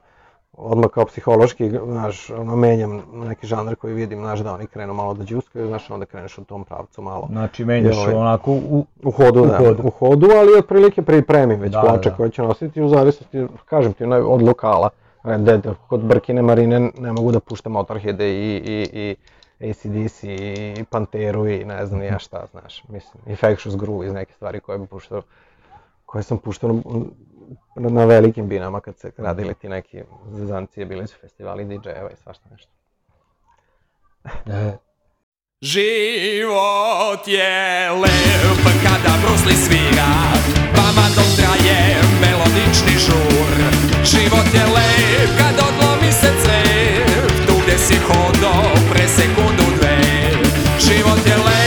odmah 0.57 0.89
kao 0.89 1.05
psihološki, 1.05 1.69
znaš, 1.85 2.29
ono, 2.29 2.55
menjam 2.55 3.03
neki 3.13 3.47
žanr 3.47 3.75
koji 3.75 3.93
vidim, 3.93 4.19
znaš, 4.19 4.39
da 4.39 4.53
oni 4.53 4.67
krenu 4.67 4.93
malo 4.93 5.13
da 5.13 5.23
džuskaju, 5.23 5.67
znaš, 5.67 5.89
onda 5.89 6.05
kreneš 6.05 6.37
u 6.37 6.43
tom 6.43 6.63
pravcu 6.63 7.01
malo. 7.01 7.27
Znači 7.31 7.65
menjaš 7.65 7.97
Joj. 8.05 8.13
onako 8.13 8.51
u... 8.51 8.85
U 9.03 9.11
hodu, 9.11 9.43
U 9.43 9.45
da, 9.45 9.57
hodu. 9.57 9.83
u 9.83 9.89
hodu, 9.89 10.27
ali 10.35 10.59
otprilike 10.59 11.01
pripremim 11.01 11.59
već 11.59 11.71
Da, 11.71 11.81
ploče 11.81 12.09
da. 12.09 12.15
koje 12.15 12.29
ću 12.29 12.43
nositi 12.43 12.81
u 12.81 12.89
zavisnosti, 12.89 13.47
kažem 13.65 13.93
ti, 13.93 14.03
od 14.05 14.41
lokala. 14.41 14.89
Red 15.23 15.41
Dead, 15.41 15.67
kod 15.87 16.03
Brkine 16.03 16.41
Marine 16.41 16.91
ne 16.97 17.11
mogu 17.11 17.31
da 17.31 17.39
puštam 17.39 17.71
Motorheade 17.71 18.29
i, 18.29 18.55
i, 18.55 19.15
i 19.59 19.69
ACDC 19.69 20.23
i 20.23 20.83
Panteru 20.89 21.47
i 21.47 21.65
ne 21.65 21.85
znam 21.85 22.03
ja 22.03 22.19
šta, 22.19 22.45
znaš, 22.51 22.83
mislim, 22.89 23.23
Infectious 23.27 23.75
Groove 23.77 24.07
iz 24.07 24.13
neke 24.13 24.33
stvari 24.33 24.59
koje 24.59 24.79
bi 24.79 24.85
puštao, 24.85 25.21
koje 26.05 26.23
sam 26.23 26.37
puštao 26.37 26.75
na, 27.75 27.89
na 27.89 28.05
velikim 28.05 28.47
binama 28.47 28.79
kad 28.79 28.97
se 28.97 29.11
radili 29.17 29.53
ti 29.53 29.69
neki 29.69 30.03
zezancije, 30.31 30.85
bili 30.85 31.07
su 31.07 31.15
festivali 31.21 31.65
DJ-eva 31.65 32.11
i 32.11 32.15
svašta 32.15 32.49
nešto. 32.51 32.71
E, 34.45 34.77
Život 35.61 37.27
je 37.27 37.89
lep 38.01 38.63
kada 38.83 39.13
Bruce 39.21 39.45
Lee 39.47 39.57
svira 39.57 40.13
Vama 40.77 41.07
dok 41.15 41.29
traje 41.37 42.01
melodični 42.21 42.95
žur. 43.05 43.51
Život 44.03 44.47
je 44.53 44.65
lep 44.75 45.29
kad 45.37 45.55
odlomi 45.67 46.11
se 46.11 46.29
crep 46.43 47.47
Tu 47.47 47.53
gde 47.63 47.77
si 47.77 47.95
hodo 48.07 48.53
pre 48.91 49.07
sekundu 49.07 49.63
dve. 49.77 49.97
Život 50.79 51.27
je 51.27 51.37
lep 51.37 51.64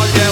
Oh, 0.00 0.12
yeah. 0.16 0.27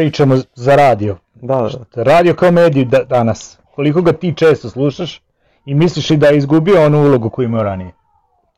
Pričamo 0.00 0.36
za 0.54 0.76
radio. 0.76 1.16
Da, 1.34 1.56
da, 1.56 1.84
da. 1.94 2.02
Radio 2.02 2.34
kao 2.34 2.50
mediju 2.50 2.84
da, 2.84 3.04
danas. 3.04 3.58
Koliko 3.74 4.02
ga 4.02 4.12
ti 4.12 4.34
često 4.36 4.70
slušaš 4.70 5.22
i 5.66 5.74
misliš 5.74 6.10
li 6.10 6.16
da 6.16 6.26
je 6.26 6.38
izgubio 6.38 6.86
onu 6.86 7.04
ulogu 7.06 7.30
koju 7.30 7.44
imao 7.44 7.62
ranije? 7.62 7.92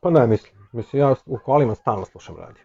Pa 0.01 0.11
ne 0.11 0.27
mislim, 0.27 0.53
mislim 0.73 1.03
ja 1.03 1.15
u 1.27 1.39
kolima 1.45 1.75
stalno 1.75 2.05
slušam 2.05 2.37
radio. 2.37 2.65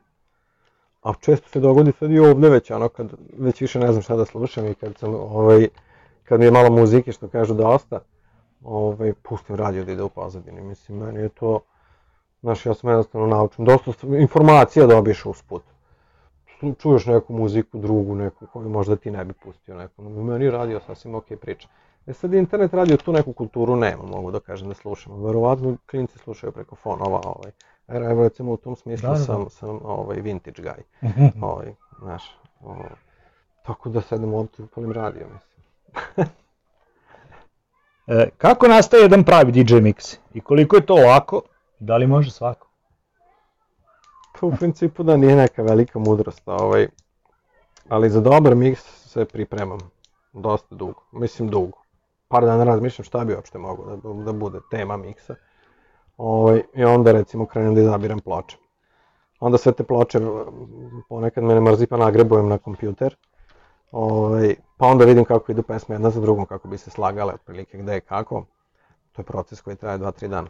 A 1.04 1.14
često 1.20 1.50
se 1.50 1.60
dogodi 1.60 1.92
sad 2.00 2.12
i 2.12 2.20
ovde 2.20 2.50
već 2.50 2.72
ono 2.72 2.90
kad 2.90 3.08
već 3.38 3.62
više 3.62 3.80
ne 3.80 3.92
znam 3.92 4.02
šta 4.02 4.16
da 4.16 4.26
slušam 4.26 4.68
i 4.68 4.76
kad 4.76 4.98
sam 4.98 5.16
ovaj 5.16 5.68
kad 6.24 6.40
mi 6.40 6.46
je 6.46 6.52
malo 6.52 6.70
muzike 6.70 7.12
što 7.12 7.28
kažu 7.28 7.54
dosta, 7.54 8.00
ovaj 8.64 9.14
pustim 9.14 9.56
radio 9.56 9.86
da 9.86 9.92
ide 9.92 10.04
u 10.04 10.10
pozadini. 10.10 10.62
Mislim 10.62 10.98
meni 10.98 11.20
je 11.20 11.30
to 11.30 11.60
znaš 12.42 12.66
ja 12.66 12.74
sam 12.74 12.90
jednostavno 12.90 13.28
naučen 13.28 13.66
dosta 13.66 13.92
st- 13.92 14.22
informacija 14.22 14.88
dobiješ 14.88 15.26
usput. 15.26 15.64
Ču- 16.60 16.76
Čuješ 16.80 17.06
neku 17.06 17.34
muziku 17.34 17.78
drugu, 17.78 18.16
neku 18.16 18.48
koju 18.48 18.70
možda 18.70 18.96
ti 18.96 19.12
ne 19.12 19.26
bi 19.26 19.34
pustio 19.34 19.76
neku. 19.76 20.02
Meni 20.02 20.46
je 20.46 20.52
radio 20.52 20.80
sasvim 20.80 21.16
ok 21.16 21.26
priča. 21.42 21.68
E 22.08 22.14
sad 22.14 22.34
internet 22.34 22.74
radio 22.74 22.98
tu 22.98 23.14
neku 23.14 23.34
kulturu 23.34 23.76
nema, 23.76 24.04
mogu 24.04 24.32
da 24.32 24.40
kažem 24.40 24.68
da 24.68 24.74
slušamo. 24.74 25.18
Verovatno 25.18 25.78
klinci 25.90 26.20
slušaju 26.20 26.52
preko 26.52 26.76
fonova, 26.76 27.22
ovaj. 27.26 27.52
Evo 27.88 28.10
evo, 28.12 28.24
recimo 28.24 28.52
u 28.52 28.58
tom 28.58 28.76
smislu 28.76 29.08
Da, 29.08 29.14
da, 29.14 29.20
da. 29.20 29.26
sam, 29.26 29.50
sam 29.50 29.80
ovaj 29.84 30.22
vintage 30.22 30.62
guy. 30.62 30.82
ovaj, 31.42 31.74
znaš, 32.02 32.38
ovaj. 32.62 32.90
Tako 33.64 33.90
da 33.90 34.02
sedem 34.02 34.34
ovdje 34.34 34.66
upalim 34.66 34.92
radio, 34.92 35.26
mislim. 35.34 36.28
E, 38.10 38.30
kako 38.38 38.68
nastaje 38.68 39.02
jedan 39.02 39.24
pravi 39.24 39.52
DJ 39.52 39.74
mix? 39.76 40.18
I 40.34 40.42
koliko 40.42 40.76
je 40.76 40.86
to 40.86 40.96
lako? 40.96 41.42
Da 41.80 41.98
li 41.98 42.08
može 42.08 42.32
svako? 42.32 42.67
Pa 44.40 44.46
u 44.46 44.52
principu 44.52 45.04
da 45.04 45.18
nije 45.18 45.36
neka 45.36 45.64
velika 45.64 46.00
mudrost, 46.00 46.42
ovaj, 46.46 46.88
ali 47.90 48.10
za 48.10 48.22
dobar 48.22 48.56
miks 48.56 48.82
se 49.12 49.26
pripremam 49.26 49.80
dosta 50.34 50.76
dugo, 50.76 51.02
mislim 51.12 51.50
dugo. 51.50 51.78
Par 52.28 52.46
dana 52.46 52.64
razmišljam 52.64 53.04
šta 53.06 53.26
bi 53.26 53.36
uopšte 53.36 53.58
moglo 53.58 53.96
da, 53.96 54.14
da 54.24 54.34
bude 54.34 54.60
tema 54.72 54.98
miksa. 54.98 55.36
Ovaj, 56.18 56.64
I 56.74 56.84
onda 56.84 57.12
recimo 57.12 57.46
krenem 57.46 57.76
da 57.76 57.82
izabiram 57.82 58.20
ploče. 58.20 58.58
Onda 59.40 59.58
sve 59.58 59.72
te 59.72 59.84
ploče, 59.84 60.20
ponekad 61.10 61.44
me 61.44 61.54
ne 61.54 61.62
mrzi 61.62 61.88
pa 61.88 61.98
nagrebujem 61.98 62.48
na 62.48 62.58
kompjuter. 62.58 63.16
Ovaj, 63.92 64.56
pa 64.78 64.86
onda 64.86 65.06
vidim 65.06 65.26
kako 65.26 65.52
idu 65.52 65.64
pesme 65.64 65.96
jedna 65.96 66.10
za 66.10 66.22
drugom, 66.22 66.46
kako 66.46 66.68
bi 66.68 66.78
se 66.78 66.90
slagale, 66.90 67.34
otprilike 67.34 67.78
gde 67.78 67.98
i 67.98 68.02
kako. 68.02 68.46
To 69.12 69.22
je 69.22 69.26
proces 69.26 69.62
koji 69.62 69.76
traje 69.76 70.00
2-3 70.00 70.28
dana. 70.28 70.50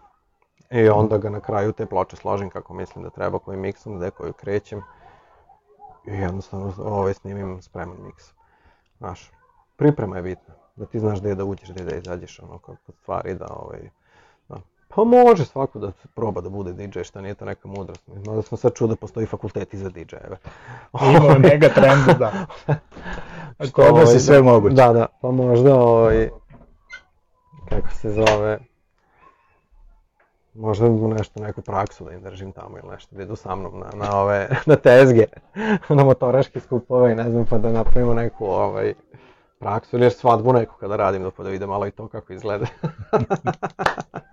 I 0.69 0.89
onda 0.89 1.17
ga 1.17 1.29
na 1.29 1.39
kraju 1.39 1.71
te 1.71 1.85
ploče 1.85 2.15
složim 2.15 2.49
kako 2.49 2.73
mislim 2.73 3.03
da 3.03 3.09
treba, 3.09 3.39
kojim 3.39 3.61
miksom, 3.61 3.97
gde 3.97 4.11
koju 4.11 4.33
krećem. 4.33 4.81
I 6.07 6.11
jednostavno 6.11 6.73
ovaj, 6.77 7.13
snimim 7.13 7.61
spreman 7.61 7.97
miks. 8.05 8.33
Znaš, 8.97 9.31
priprema 9.75 10.15
je 10.15 10.21
bitna. 10.21 10.53
Da 10.75 10.85
ti 10.85 10.99
znaš 10.99 11.19
gde 11.19 11.35
da 11.35 11.45
uđeš, 11.45 11.71
gde 11.71 11.83
da 11.83 11.95
izađeš, 11.95 12.39
ono, 12.39 12.57
kod 12.57 12.77
stvari, 13.01 13.35
da 13.35 13.47
ovaj, 13.49 13.89
da. 14.49 14.55
Pa 14.87 15.03
može 15.03 15.45
svako 15.45 15.79
da 15.79 15.91
proba 16.15 16.41
da 16.41 16.49
bude 16.49 16.73
DJ, 16.73 17.01
šta 17.01 17.21
nije 17.21 17.33
to 17.33 17.45
neka 17.45 17.67
mudrost. 17.67 18.07
Mada 18.07 18.41
smo 18.41 18.57
sad 18.57 18.73
čuo 18.73 18.87
da 18.87 18.95
postoji 19.05 19.25
fakulteti 19.25 19.77
za 19.77 19.89
DJ-eve. 19.89 20.37
Ima 21.01 21.37
mega 21.39 21.69
trendu, 21.69 22.13
da. 22.19 22.45
Kod 23.73 23.95
nas 23.95 24.13
je 24.13 24.19
sve 24.19 24.41
moguće. 24.41 24.75
Da, 24.75 24.93
da, 24.93 25.05
pa 25.21 25.31
možda 25.31 25.75
ovaj, 25.75 26.29
kako 27.69 27.89
se 27.89 28.09
zove, 28.09 28.59
možda 30.57 30.89
nešto, 30.89 31.39
neku 31.39 31.61
praksu 31.61 32.05
da 32.05 32.11
im 32.11 32.21
držim 32.21 32.51
tamo 32.51 32.77
ili 32.77 32.89
nešto, 32.89 33.15
da 33.15 33.23
idu 33.23 33.35
sa 33.35 33.55
mnom 33.55 33.79
na, 33.79 34.05
na 34.05 34.19
ove, 34.19 34.49
na 34.65 34.75
tezge, 34.75 35.25
na 35.97 36.03
motoraške 36.03 36.59
skupove 36.59 37.11
i 37.11 37.15
ne 37.15 37.29
znam, 37.31 37.45
pa 37.45 37.57
da 37.57 37.71
napravimo 37.71 38.13
neku 38.13 38.45
ovaj, 38.45 38.93
praksu 39.59 39.97
ili 39.97 40.11
svadbu 40.11 40.53
neku 40.53 40.75
kada 40.79 40.95
radim, 40.95 41.23
da 41.23 41.31
pa 41.31 41.43
da 41.43 41.49
vide 41.49 41.65
malo 41.65 41.87
i 41.87 41.91
to 41.91 42.07
kako 42.07 42.33
izgleda. 42.33 42.65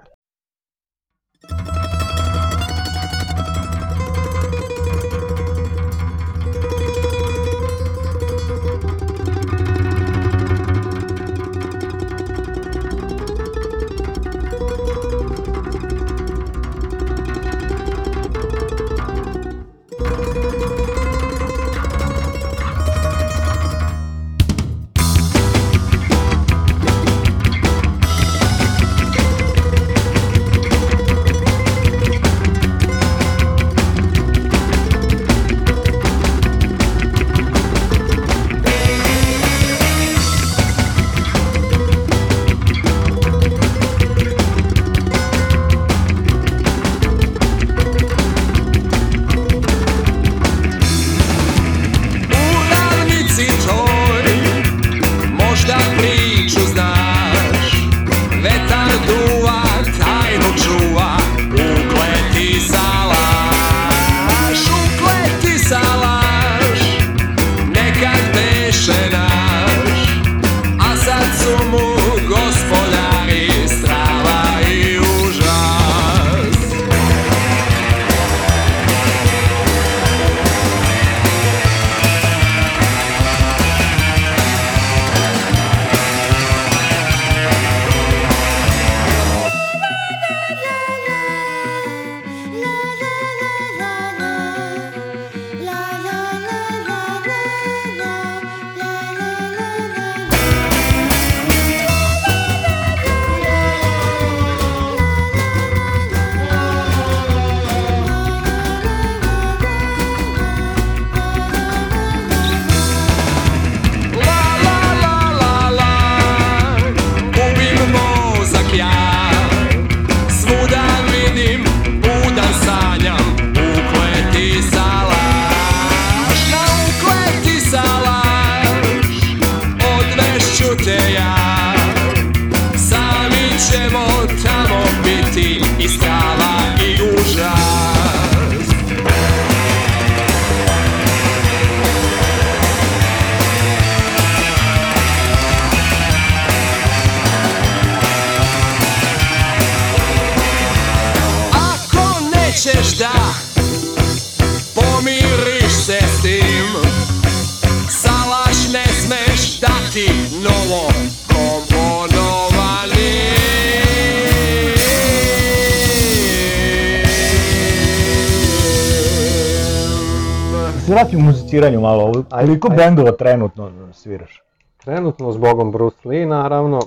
Vratim 171.04 171.20
u 171.20 171.22
muziciranju 171.22 171.80
malo, 171.80 172.12
koliko 172.30 172.68
ajde. 172.72 172.76
bendova 172.76 173.12
trenutno 173.12 173.70
sviraš? 173.92 174.42
Trenutno 174.76 175.32
s 175.32 175.36
Bogom 175.36 175.72
Bruce 175.72 176.08
Lee, 176.08 176.26
naravno, 176.26 176.80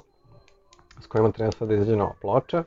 s 1.00 1.08
kojima 1.08 1.32
treba 1.32 1.52
sad 1.52 1.68
da 1.68 1.74
izađe 1.74 1.96
nova 1.96 2.14
ploča. 2.22 2.64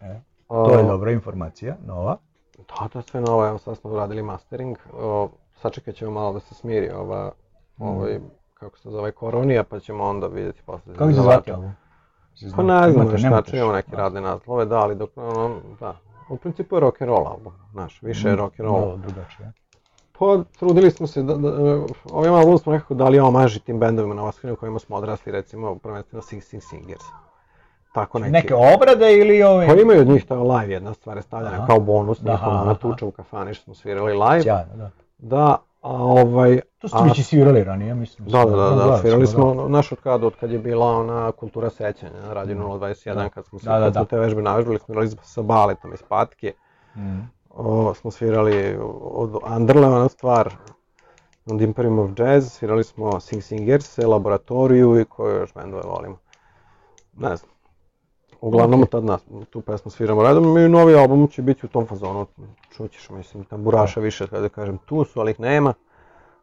E, 0.00 0.20
To 0.48 0.78
je 0.78 0.82
dobra 0.82 1.10
informacija, 1.10 1.76
nova. 1.86 2.16
Da, 2.56 2.88
da, 2.94 3.02
sve 3.02 3.20
novo, 3.20 3.46
evo 3.46 3.58
sad 3.58 3.76
smo 3.76 3.90
uradili 3.90 4.22
mastering. 4.22 4.76
O, 4.92 5.28
sačekat 5.54 5.94
ćemo 5.94 6.10
malo 6.10 6.32
da 6.32 6.40
se 6.40 6.54
smiri 6.54 6.90
ova, 6.90 7.32
ovaj, 7.78 8.18
kako 8.54 8.78
se 8.78 8.90
zove, 8.90 9.12
koronija, 9.12 9.64
pa 9.64 9.80
ćemo 9.80 10.04
onda 10.04 10.26
vidjeti 10.26 10.62
posle. 10.66 10.94
Kako 10.94 11.12
se 11.12 11.20
zvati 11.20 11.52
ovo? 11.52 11.70
Pa 12.56 12.62
ne 12.62 12.92
znam 12.92 13.18
šta, 13.18 13.42
šta? 13.46 13.72
neke 13.72 13.96
radne 13.96 14.20
naslove, 14.20 14.64
da, 14.64 14.78
ali 14.78 14.94
dok, 14.94 15.10
ono, 15.16 15.50
da. 15.80 15.96
U 16.28 16.36
principu 16.36 16.76
je 16.76 16.80
rock 16.80 17.02
and 17.02 17.08
roll 17.08 17.28
album, 17.28 17.52
znaš, 17.72 18.02
više 18.02 18.28
je 18.28 18.36
rock 18.36 18.60
and 18.60 18.68
roll. 18.68 18.96
Drugačije. 18.96 19.52
Pa 20.22 20.44
trudili 20.58 20.90
smo 20.90 21.06
se 21.06 21.22
da, 21.22 21.34
da 21.34 21.48
ovim 22.10 22.34
albumom 22.34 22.58
smo 22.58 22.72
nekako 22.72 22.94
dali 22.94 23.20
omaži 23.20 23.60
tim 23.60 23.78
bendovima 23.78 24.14
na 24.14 24.22
Vaskrinu 24.22 24.56
kojima 24.56 24.78
smo 24.78 24.96
odrasli, 24.96 25.32
recimo 25.32 25.78
prvenstveno 25.78 26.22
Sing 26.22 26.42
Sing 26.42 26.62
Singers. 26.62 27.04
Tako 27.94 28.18
neki. 28.18 28.32
Neke 28.32 28.54
obrade 28.54 29.16
ili 29.16 29.42
ove? 29.42 29.66
Pa 29.66 29.74
imaju 29.74 30.00
od 30.00 30.08
njih, 30.08 30.24
je 30.30 30.36
live 30.36 30.72
jedna 30.72 30.94
stvar 30.94 31.16
je 31.16 31.22
stavljena 31.22 31.56
Aha. 31.56 31.66
kao 31.66 31.80
bonus, 31.80 32.20
Aha, 32.20 32.32
njihova 32.32 32.62
ona 32.62 32.74
tuča 32.74 33.06
u 33.06 33.10
kafani 33.10 33.54
što 33.54 33.64
smo 33.64 33.74
svirali 33.74 34.12
live. 34.12 34.42
Sjajno, 34.42 34.76
da. 34.76 34.90
Da, 35.18 35.56
a 35.80 35.90
ovaj... 35.90 36.60
To 36.78 36.88
ste 36.88 36.98
već 37.04 37.18
i 37.18 37.22
svirali 37.22 37.64
ranije, 37.64 37.94
mislim. 37.94 38.28
Da, 38.28 38.44
da, 38.44 38.56
da, 38.56 38.56
da, 38.56 38.74
gledali 38.74 38.98
svirali 39.00 39.22
da. 39.22 39.26
smo, 39.26 39.54
naš 39.68 39.92
od 39.92 40.00
kada, 40.00 40.26
od 40.26 40.36
kad 40.40 40.50
je 40.50 40.58
bila 40.58 40.86
ona 40.86 41.32
kultura 41.32 41.70
sećanja 41.70 42.20
na 42.26 42.32
Radio 42.32 42.56
021, 42.56 43.28
kad 43.28 43.46
smo, 43.46 43.58
se, 43.58 43.66
Da, 43.66 43.78
da, 43.78 43.90
da. 43.90 44.04
te 44.04 44.18
vežbe 44.18 44.42
navežbali, 44.42 44.78
smo 44.78 44.92
igrali 44.92 45.10
sa 45.22 45.42
baletom 45.42 45.92
iz 45.92 46.02
Patke, 46.08 46.52
Mm. 46.96 47.20
O, 47.54 47.94
smo 47.94 48.10
svirali 48.10 48.78
od 49.00 49.36
Underle, 49.56 49.86
ona 49.86 50.08
stvar, 50.08 50.54
od 51.46 51.60
Imperium 51.60 51.98
of 51.98 52.10
Jazz, 52.18 52.52
svirali 52.52 52.84
smo 52.84 53.20
Sing 53.20 53.42
Singers, 53.42 53.98
Laboratoriju 53.98 55.00
i 55.00 55.04
koju 55.04 55.36
još 55.36 55.54
bendove 55.54 55.82
volimo. 55.82 56.18
Ne 57.12 57.36
znam. 57.36 57.52
Uglavnom 58.40 58.86
tad 58.86 59.04
nas, 59.04 59.22
tu 59.50 59.60
pesmu 59.60 59.90
sviramo 59.90 60.22
redom 60.22 60.58
i 60.58 60.68
novi 60.68 60.94
album 60.94 61.28
će 61.28 61.42
biti 61.42 61.66
u 61.66 61.68
tom 61.68 61.86
fazonu, 61.86 62.26
čućeš, 62.76 63.10
mislim, 63.10 63.44
tamburaša 63.44 64.00
više, 64.00 64.26
kada 64.26 64.48
kažem, 64.48 64.78
tu 64.78 65.04
su, 65.04 65.20
ali 65.20 65.30
ih 65.30 65.40
nema. 65.40 65.74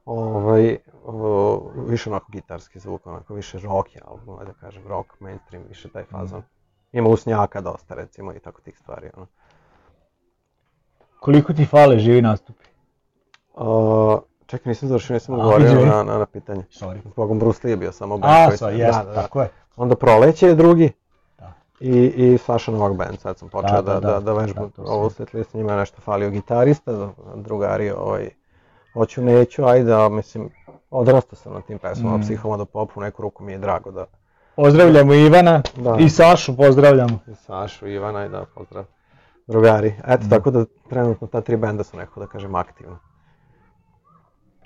ovaj, 0.05 0.77
o, 1.05 1.71
više 1.87 2.09
onako 2.09 2.31
gitarski 2.31 2.79
zvuk, 2.79 3.07
onako 3.07 3.33
više 3.33 3.59
rock 3.59 3.95
je 3.95 4.01
album, 4.05 4.37
da 4.45 4.53
kažem, 4.53 4.87
rock, 4.87 5.19
mainstream, 5.19 5.63
više 5.69 5.89
taj 5.89 6.03
fazon. 6.03 6.43
Ima 6.91 7.09
usnjaka 7.09 7.61
dosta 7.61 7.95
recimo 7.95 8.33
i 8.33 8.39
tako 8.39 8.61
tih 8.61 8.77
stvari. 8.77 9.09
Ono. 9.17 9.27
Koliko 11.19 11.53
ti 11.53 11.65
fale 11.65 11.99
živi 11.99 12.21
nastupi? 12.21 12.63
O, 13.55 14.21
čekaj, 14.45 14.69
nisam 14.69 14.89
završio, 14.89 15.13
nisam 15.13 15.35
odgovorio 15.35 15.85
na, 15.85 16.03
na, 16.03 16.17
na 16.17 16.25
pitanje. 16.25 16.63
Sorry. 16.63 16.97
Zbogom 17.05 17.39
Bruce 17.39 17.59
Lee 17.63 17.71
je 17.71 17.77
bio 17.77 17.91
samo 17.91 18.17
band 18.17 18.33
A, 18.53 18.57
sa, 18.57 18.69
jeste, 18.69 18.99
da, 18.99 19.03
da. 19.05 19.13
tako 19.13 19.41
je. 19.41 19.49
Onda 19.77 19.95
Proleće 19.95 20.47
je 20.47 20.55
drugi. 20.55 20.91
Da. 21.39 21.53
I, 21.79 21.89
i 22.07 22.37
Saša 22.37 22.71
Novak 22.71 22.93
band, 22.93 23.19
sad 23.19 23.37
sam 23.37 23.49
počeo 23.49 23.71
Da, 23.71 23.81
da, 23.83 23.93
da, 23.93 23.99
da, 23.99 24.11
da. 24.11 24.19
da, 24.21 24.33
vežbam 24.33 24.71
Da, 24.77 24.83
ovo 24.83 25.05
uslet 25.07 25.33
list, 25.33 25.53
njima 25.53 25.71
je 25.71 25.77
nešto 25.77 26.01
falio 26.01 26.29
gitarista, 26.29 27.09
drugari, 27.35 27.91
ovaj, 27.91 28.29
hoću, 28.93 29.21
neću, 29.21 29.65
ajde, 29.65 29.93
a 29.95 30.09
mislim, 30.09 30.49
odrastao 30.91 31.35
sam 31.35 31.53
na 31.53 31.61
tim 31.61 31.77
pesmama, 31.79 32.15
Mm. 32.15 32.19
mm. 32.19 32.23
psihoma 32.23 32.57
do 32.57 32.65
popu, 32.65 33.01
neku 33.01 33.21
ruku 33.21 33.43
mi 33.43 33.51
je 33.51 33.57
drago 33.57 33.91
da 33.91 34.05
Pozdravljamo 34.55 35.13
Ivana 35.13 35.61
Da. 35.77 35.95
i 35.99 36.09
Sašu 36.09 36.57
pozdravljamo. 36.57 37.19
i 37.27 37.35
Sašu, 37.35 37.87
Ivana 37.87 38.25
i 38.25 38.29
da, 38.29 38.45
pozdrav, 38.55 38.85
drugari. 39.49 39.93
Eto, 40.07 40.25
Mm. 40.25 40.29
tako 40.29 40.51
da 40.51 40.65
trenutno 40.89 41.27
ta 41.27 41.41
tri 41.41 41.57
benda 41.57 41.83
su 41.83 41.97
neko 41.97 42.19
da 42.19 42.27
kažem 42.27 42.55
aktivno. 42.55 42.97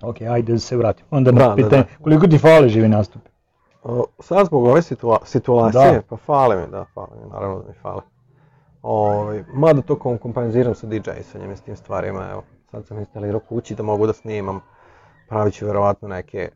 Ok, 0.04 0.22
ajde 0.24 0.54
da 0.54 0.60
se 0.60 0.78
vratimo. 0.78 1.08
Onda 1.12 1.32
Da, 1.32 1.40
na 1.40 1.48
da, 1.48 1.56
pitanje, 1.56 1.84
da. 1.84 2.04
koliko 2.04 2.28
ti 2.28 2.38
fale 2.38 2.70
živi 2.70 2.88
nastupi? 2.88 3.30
O, 3.84 4.06
sad 4.20 4.46
zbog 4.46 4.64
ove 4.66 4.82
situa 4.82 5.20
situacije, 5.24 5.92
Da. 5.92 6.02
pa 6.02 6.18
fale 6.18 6.56
mi, 6.58 6.68
da, 6.68 6.86
fale 6.86 7.08
mi, 7.16 7.30
naravno 7.30 7.60
da 7.60 7.68
mi 7.68 7.74
fale. 7.74 8.02
Ovaj, 8.82 9.44
mada 9.50 9.82
to 9.82 9.96
kom- 9.96 10.18
kompenziram 10.18 10.76
sa 10.76 10.88
DJ-sanjem 10.88 11.52
i 11.52 11.58
s 11.58 11.62
tim 11.62 11.76
stvarima, 11.76 12.30
evo, 12.32 12.44
sad 12.72 12.86
sam 12.86 13.00
instalirao 13.00 13.40
kući 13.40 13.76
da 13.76 13.84
mogu 13.84 14.08
da 14.08 14.14
snimam, 14.14 14.60
pravit 15.30 15.54
ću 15.54 15.66
verovatno 15.66 16.08
neke 16.08 16.50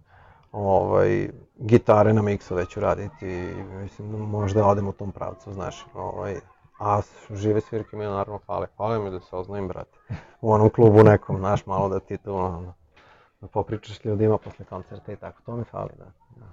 ovaj, 0.51 1.29
gitare 1.57 2.13
na 2.13 2.21
miksove 2.21 2.65
ću 2.65 2.79
raditi 2.79 3.25
mislim 3.73 4.11
da 4.11 4.17
možda 4.17 4.65
odem 4.65 4.87
u 4.87 4.93
tom 4.93 5.11
pravcu, 5.11 5.53
znaš, 5.53 5.85
ovaj, 5.93 6.35
a 6.79 7.01
žive 7.33 7.61
svirke 7.61 7.97
mi 7.97 8.05
naravno 8.05 8.39
fale, 8.45 8.67
fale 8.77 8.99
mi 8.99 9.11
da 9.11 9.19
se 9.19 9.35
oznajim, 9.35 9.67
brate, 9.67 9.97
u 10.41 10.51
onom 10.51 10.69
klubu 10.69 11.03
nekom, 11.03 11.37
znaš, 11.37 11.65
malo 11.65 11.89
da 11.89 11.99
ti 11.99 12.17
tu, 12.17 12.35
ono, 12.35 12.73
da 13.41 13.47
popričaš 13.47 14.05
ljudima 14.05 14.37
posle 14.37 14.65
koncerta 14.65 15.11
i 15.11 15.15
tako, 15.15 15.41
to 15.45 15.55
mi 15.55 15.63
fali, 15.63 15.89
da. 15.97 16.05
da. 16.35 16.45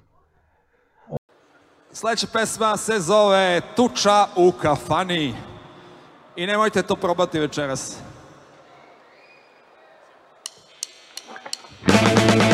Sljedeća 1.92 2.26
pesma 2.32 2.76
se 2.76 2.98
zove 2.98 3.60
Tuča 3.76 4.26
u 4.36 4.52
kafani. 4.62 5.34
I 6.36 6.46
nemojte 6.46 6.82
to 6.82 6.96
probati 6.96 7.40
večeras. 7.40 7.98
Pijem 11.86 12.53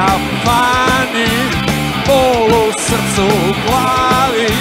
kafani, 0.00 1.32
bol 2.06 2.48
u 2.58 2.72
srcu 2.72 3.24
u 3.24 3.54
glavi, 3.66 4.52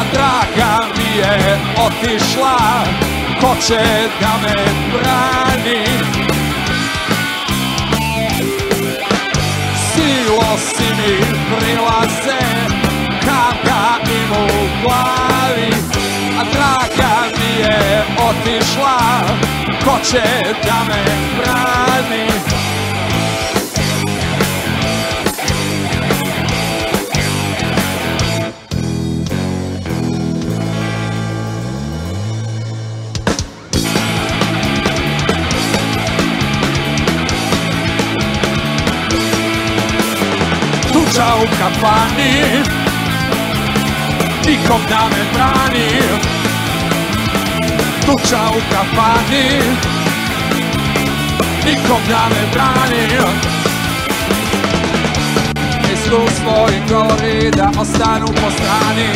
a 0.00 0.04
draga 0.12 0.86
mi 0.96 1.18
je 1.18 1.58
otišla, 1.86 2.58
ko 3.40 3.56
će 3.66 3.84
da 4.20 4.32
me 4.42 4.54
brani? 4.92 5.84
Silosi 9.92 10.88
mi 10.96 11.16
prilaze, 11.50 12.40
kavga 13.24 14.10
im 14.10 14.32
u 14.32 14.46
glavi, 14.82 15.72
a 16.40 16.44
draga 16.52 17.14
mi 17.38 17.60
je 17.60 18.04
otišla, 18.28 18.98
ko 19.84 19.98
će 20.04 20.22
da 20.66 20.84
me 20.88 21.04
brani? 21.38 22.53
Tuča 41.64 41.80
u 41.80 41.80
kafani 41.80 42.42
Nikom 44.46 44.80
da 44.88 45.08
me 45.08 45.24
brani 45.34 46.02
Tuča 48.06 48.40
u 48.50 48.60
kafani 48.72 49.60
Nikom 51.64 52.00
da 52.08 52.28
me 52.28 52.46
brani 52.52 53.06
Iskustvo 55.92 56.68
i 56.68 56.92
govori 56.92 57.50
da 57.50 57.70
ostanu 57.80 58.26
po 58.26 58.50
strani 58.50 59.08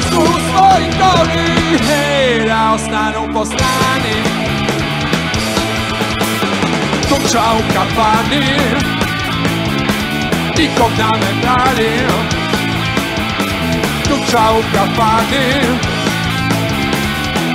Iskustvo 0.00 0.68
i 0.80 0.90
govori 0.98 1.78
hej, 1.88 2.46
da 2.46 2.72
ostanu 2.74 3.32
po 3.32 3.44
strani 3.44 4.40
tuča 7.08 7.42
u 7.58 7.74
kafani 7.74 8.99
Nikom 10.60 10.92
da 10.98 11.10
me 11.20 11.30
brani 11.42 11.90
Tuča 14.04 14.44
u 14.58 14.62
kafani 14.72 15.46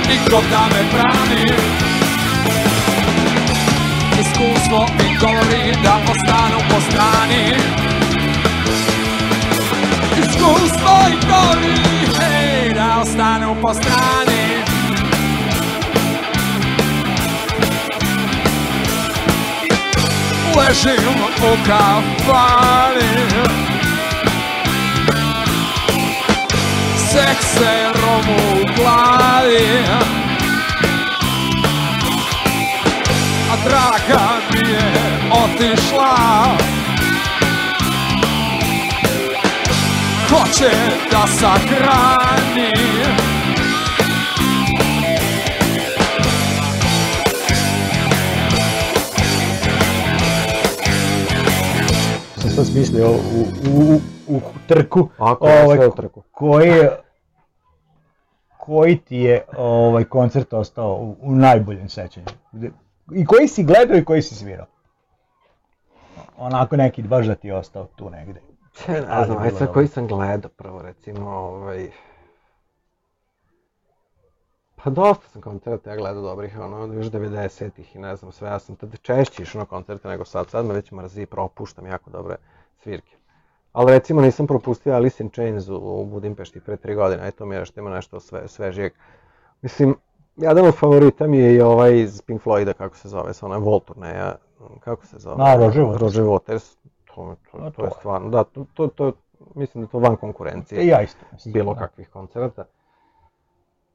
Nikom 0.08 0.44
da 0.50 0.66
me 0.72 0.82
brani. 0.92 1.52
Iskustvo 4.20 4.86
mi 4.98 5.16
govori 5.20 5.72
da 5.82 5.98
ostanu 6.10 6.58
po 6.70 6.80
strani. 6.90 7.54
Iskustvo 10.18 10.90
mi 11.08 11.16
govori 11.28 11.76
hej, 12.18 12.74
da 12.74 13.00
ostanu 13.02 13.56
po 13.62 13.74
strani 13.74 14.25
ležim 20.56 21.08
u 21.42 21.56
kafani. 21.66 23.26
Sekserom 26.96 28.28
u 28.28 28.64
glavi. 28.76 29.84
A 33.52 33.56
draga 33.64 34.40
mi 34.52 34.70
je 34.70 34.92
otišla. 35.30 36.16
Ko 40.30 40.44
će 40.58 40.70
da 41.10 41.26
sahrani 41.26 42.72
Sam 52.56 52.64
smislio 52.64 53.10
u, 53.10 53.14
u, 53.70 54.00
u, 54.28 54.36
u 54.36 54.40
trku. 54.66 55.08
Ako 55.18 55.48
je 55.48 55.64
ovaj, 55.64 55.76
sve 55.76 55.88
u 55.88 55.94
trku. 55.94 56.22
Koji 56.32 56.68
je 56.68 56.96
koji 58.58 58.98
ti 58.98 59.16
je 59.16 59.44
ovaj 59.56 60.04
koncert 60.04 60.52
ostao 60.52 60.94
u, 60.94 61.16
u 61.20 61.34
najboljem 61.34 61.88
sećanju? 61.88 62.26
I 63.14 63.26
koji 63.26 63.48
si 63.48 63.64
gledao 63.64 63.96
i 63.96 64.04
koji 64.04 64.22
si 64.22 64.34
svirao? 64.34 64.66
Onako 66.36 66.76
neki 66.76 67.02
baš 67.02 67.26
da 67.26 67.34
ti 67.34 67.48
je 67.48 67.56
ostao 67.56 67.86
tu 67.96 68.10
negde. 68.10 68.40
Ne 68.88 69.00
znam, 69.00 69.26
bilo 69.26 69.40
aj 69.40 69.50
sad 69.50 69.72
koji 69.72 69.88
sam 69.88 70.06
gledao 70.06 70.50
prvo 70.50 70.82
recimo, 70.82 71.30
ovaj... 71.30 71.90
Pa 74.86 74.90
dosta 74.90 75.28
sam 75.28 75.42
koncerta 75.42 75.90
ja 75.90 75.96
gledao 75.96 76.22
dobrih, 76.22 76.58
ono, 76.58 76.94
još 76.94 77.06
90-ih 77.06 77.96
i 77.96 77.98
ne 77.98 78.16
znam 78.16 78.32
sve, 78.32 78.48
ja 78.48 78.58
sam 78.58 78.76
tada 78.76 78.96
češće 78.96 79.42
išao 79.42 79.58
na 79.58 79.64
koncerte 79.64 80.08
nego 80.08 80.24
sad, 80.24 80.50
sad 80.50 80.66
me 80.66 80.74
već 80.74 80.92
mrzi 80.92 81.26
propuštam 81.26 81.86
jako 81.86 82.10
dobre 82.10 82.36
svirke. 82.82 83.16
Ali 83.72 83.92
recimo 83.92 84.20
nisam 84.20 84.46
propustio 84.46 84.94
Alice 84.94 85.22
in 85.22 85.30
Chains 85.30 85.68
u, 85.68 86.04
Budimpešti 86.04 86.60
pre 86.60 86.76
tri 86.76 86.94
godine, 86.94 87.22
aj 87.22 87.30
to 87.30 87.46
mi 87.46 87.54
je 87.54 87.64
što 87.64 87.80
ima 87.80 87.90
nešto 87.90 88.20
sve, 88.20 88.48
svežijeg. 88.48 88.92
Mislim, 89.62 89.96
jedan 90.36 90.66
od 90.66 90.74
favorita 90.74 91.26
mi 91.26 91.38
je 91.38 91.54
i 91.54 91.60
ovaj 91.60 91.98
iz 92.00 92.22
Pink 92.22 92.42
Floyda, 92.42 92.72
kako 92.72 92.96
se 92.96 93.08
zove, 93.08 93.34
sa 93.34 93.46
onaj 93.46 93.58
Volturneja, 93.58 94.36
kako 94.80 95.06
se 95.06 95.18
zove? 95.18 95.36
A, 95.38 95.56
Roger 95.56 95.82
Waters. 95.82 95.98
Roger 95.98 96.24
Waters, 96.24 96.76
to, 97.04 97.36
to, 97.52 97.58
to 97.58 97.70
to 97.70 97.84
je. 97.84 97.90
stvarno, 97.98 98.28
da, 98.28 98.44
to, 98.44 98.66
to, 98.74 98.86
to, 98.86 99.12
mislim 99.54 99.82
da 99.82 99.86
je 99.86 99.90
to 99.90 99.98
van 99.98 100.16
konkurencije 100.16 100.84
I 100.84 100.86
ja 100.86 101.02
isto. 101.02 101.24
mislim, 101.32 101.52
bilo 101.52 101.74
da. 101.74 101.80
kakvih 101.80 102.08
koncerata. 102.08 102.64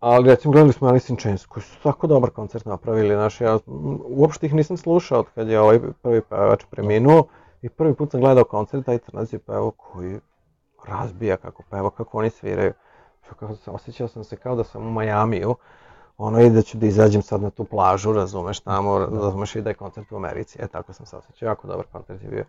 Ali 0.01 0.29
recimo 0.29 0.51
gledali 0.51 0.73
smo 0.73 0.87
Alice 0.87 1.13
in 1.13 1.17
Chains 1.17 1.45
koji 1.45 1.63
su 1.63 1.77
tako 1.83 2.07
dobar 2.07 2.29
koncert 2.29 2.65
napravili, 2.65 3.15
znaš, 3.15 3.41
ja 3.41 3.59
uopšte 4.05 4.45
ih 4.45 4.53
nisam 4.53 4.77
slušao 4.77 5.19
od 5.19 5.25
kad 5.35 5.47
je 5.47 5.59
ovaj 5.59 5.79
prvi 6.01 6.21
pevač 6.21 6.63
preminuo 6.69 7.27
i 7.61 7.69
prvi 7.69 7.93
put 7.93 8.11
sam 8.11 8.21
gledao 8.21 8.43
koncert, 8.43 8.85
taj 8.85 8.97
crnac 8.97 9.33
je 9.33 9.39
pevao 9.39 9.71
koji 9.71 10.19
razbija 10.87 11.37
kako 11.37 11.63
peva, 11.69 11.89
kako 11.89 12.17
oni 12.17 12.29
sviraju. 12.29 12.73
Kako 13.29 13.55
sam, 13.55 13.75
osjećao 13.75 14.07
sam 14.07 14.23
se 14.23 14.35
kao 14.35 14.55
da 14.55 14.63
sam 14.63 14.87
u 14.87 14.91
Majamiju, 14.91 15.55
ono 16.17 16.41
i 16.41 16.49
da 16.49 16.61
ću 16.61 16.77
da 16.77 16.85
izađem 16.85 17.21
sad 17.21 17.41
na 17.41 17.49
tu 17.49 17.63
plažu, 17.63 18.13
razumeš, 18.13 18.59
tamo, 18.59 18.99
razumeš 18.99 19.55
i 19.55 19.61
da 19.61 19.69
je 19.69 19.73
koncert 19.73 20.11
u 20.11 20.15
Americi. 20.15 20.59
E, 20.61 20.67
tako 20.67 20.93
sam 20.93 21.05
se 21.05 21.17
osjećao, 21.17 21.47
jako 21.47 21.67
dobar 21.67 21.85
koncert 21.91 22.23
je 22.23 22.29
bio. 22.29 22.45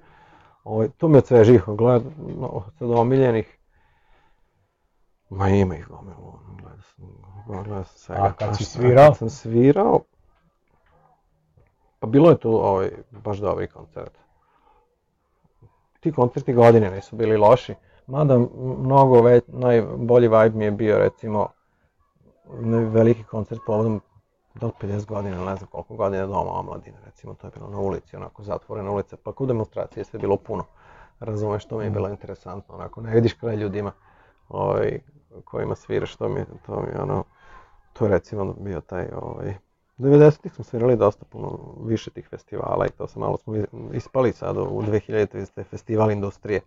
Ovaj, 0.64 0.88
to 0.88 1.08
mi 1.08 1.14
je 1.14 1.18
od 1.18 1.26
svežih, 1.26 1.64
gled, 1.66 2.02
no, 2.40 2.62
od 2.80 2.90
omiljenih, 2.90 3.58
ma 5.37 5.49
ima 5.49 5.77
ih 5.77 5.87
gomilu, 5.88 6.33
gledao 6.59 6.83
sam, 6.83 7.07
gledao 7.47 7.85
sam 7.85 7.99
svega. 7.99 8.23
A 8.23 8.33
kad 8.33 8.57
si 8.57 8.64
šta- 8.64 8.73
svirao? 8.73 9.09
Kad 9.09 9.16
sam 9.18 9.31
svirao, 9.31 10.01
pa 11.99 12.07
bilo 12.07 12.31
je 12.31 12.38
tu 12.38 12.64
ovaj, 12.64 12.90
baš 13.11 13.38
dobri 13.38 13.66
koncert. 13.66 14.18
Ti 16.01 16.12
koncerti 16.12 16.53
godine 16.53 16.90
nisu 16.90 17.16
bili 17.16 17.37
loši, 17.37 17.75
mada 18.07 18.38
mnogo 18.79 19.23
već, 19.23 19.45
najbolji 19.49 20.29
vibe 20.29 20.59
mi 20.59 20.64
je 20.64 20.71
bio 20.71 20.99
recimo 20.99 21.49
veliki 22.92 23.25
koncert 23.25 23.61
povodom 23.66 24.01
da 24.55 24.66
li 24.66 24.73
50 24.81 25.07
godina, 25.07 25.45
ne 25.45 25.57
znam 25.57 25.68
koliko 25.71 25.95
godina 25.97 26.27
doma 26.27 26.53
omladine, 26.53 26.97
recimo 27.05 27.35
to 27.35 27.47
je 27.47 27.51
bilo 27.55 27.68
na 27.68 27.79
ulici, 27.79 28.16
onako 28.16 28.42
zatvorena 28.42 28.90
ulica, 28.90 29.16
pa 29.16 29.33
kod 29.33 29.49
demonstracije 29.49 30.05
sve 30.05 30.18
bilo 30.18 30.37
puno. 30.37 30.64
Razumeš, 31.21 31.64
to 31.64 31.79
mi 31.79 31.85
je 31.85 31.90
bilo 31.90 32.09
interesantno, 32.09 32.75
onako, 32.75 33.01
ne 33.01 33.14
vidiš 33.14 33.33
kraj 33.33 33.57
ljudima 33.57 33.92
ovaj, 34.49 35.01
kojima 35.40 35.75
sviraš, 35.75 36.16
to 36.16 36.29
mi, 36.29 36.40
je- 36.40 36.47
to 36.66 36.81
mi 36.81 36.88
je 36.88 37.01
ono, 37.01 37.25
to 37.92 38.05
je 38.05 38.11
recimo 38.11 38.53
bio 38.55 38.81
taj, 38.81 39.07
ovaj, 39.14 39.55
90-ih 39.99 40.53
smo 40.53 40.64
svirali 40.64 40.97
dosta 40.97 41.25
puno 41.25 41.59
više 41.81 42.11
tih 42.11 42.29
festivala 42.29 42.87
i 42.87 42.90
to 42.90 43.07
se 43.07 43.18
malo 43.18 43.37
smo 43.37 43.55
ispali 43.92 44.33
sad 44.33 44.57
u 44.57 44.61
2000 44.61 45.29
vi 45.35 45.47
ste 45.47 45.64
festival 45.64 46.11
industrije. 46.11 46.61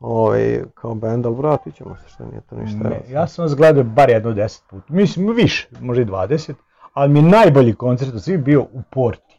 Ovaj, 0.00 0.62
kao 0.74 0.94
band, 0.94 1.26
ali 1.26 1.34
vratit 1.36 1.74
ćemo 1.74 1.96
se, 1.96 2.08
što 2.08 2.24
nije 2.24 2.40
to 2.40 2.56
ništa. 2.56 2.78
Ne, 2.78 3.00
ja 3.08 3.26
sam 3.26 3.42
vas 3.42 3.54
gledao 3.54 3.84
bar 3.84 4.10
jedno 4.10 4.30
10 4.30 4.62
puta, 4.70 4.84
mislim 4.88 5.34
više, 5.34 5.68
možda 5.80 6.02
i 6.02 6.06
20, 6.06 6.54
ali 6.94 7.12
mi 7.12 7.18
je 7.18 7.22
najbolji 7.22 7.74
koncert 7.74 8.14
od 8.14 8.22
svih 8.22 8.38
bio 8.38 8.62
u 8.62 8.82
Porti. 8.90 9.38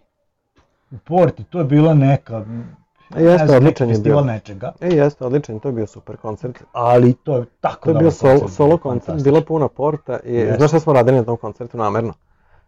U 0.91 0.97
Porti, 0.97 1.43
to 1.43 1.59
je 1.59 1.65
bila 1.65 1.93
neka, 1.93 2.45
jeste, 3.15 3.31
ne 3.31 3.47
znam, 3.47 3.63
neki 3.63 3.83
odličan 3.83 3.89
je 3.89 3.97
bio. 3.99 4.21
nečega, 4.21 4.73
E, 4.81 4.87
jeste, 4.87 5.25
odličan, 5.25 5.59
to 5.59 5.67
je 5.67 5.73
bio 5.73 5.87
super 5.87 6.17
koncert. 6.17 6.63
ali 6.71 7.13
to 7.13 7.35
je 7.35 7.45
tako 7.61 7.83
To 7.83 7.89
je 7.89 7.95
bio 7.95 8.11
solo, 8.11 8.31
koncert, 8.31 8.53
solo 8.53 8.77
koncert, 8.77 9.23
bila 9.23 9.41
puna 9.41 9.67
porta 9.67 10.19
i 10.19 10.35
Jeste. 10.35 10.57
znaš 10.57 10.69
šta 10.69 10.79
smo 10.79 10.93
radili 10.93 11.17
na 11.17 11.23
tom 11.23 11.37
koncertu 11.37 11.77
namerno? 11.77 12.13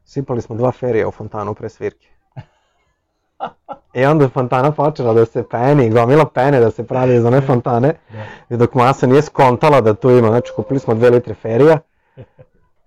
Sipali 0.05 0.41
smo 0.41 0.55
dva 0.55 0.71
ferija 0.71 1.08
u 1.08 1.12
fontanu 1.12 1.53
pre 1.53 1.69
svirke. 1.69 2.08
I 3.93 4.05
onda 4.05 4.29
fontana 4.29 4.71
počela 4.71 5.13
da 5.13 5.25
se 5.25 5.43
peni, 5.43 5.89
gomila 5.89 6.25
pene 6.25 6.60
da 6.60 6.71
se 6.71 6.84
pravi 6.84 7.15
iz 7.15 7.25
one 7.25 7.41
fontane. 7.41 7.93
I 8.49 8.58
dok 8.58 8.73
masa 8.73 9.08
nije 9.08 9.21
skontala 9.21 9.81
da 9.81 9.93
tu 9.93 10.10
ima, 10.12 10.27
znači 10.27 10.51
kupili 10.55 10.79
smo 10.79 10.93
dve 10.93 11.10
litre 11.10 11.34
ferija. 11.34 11.79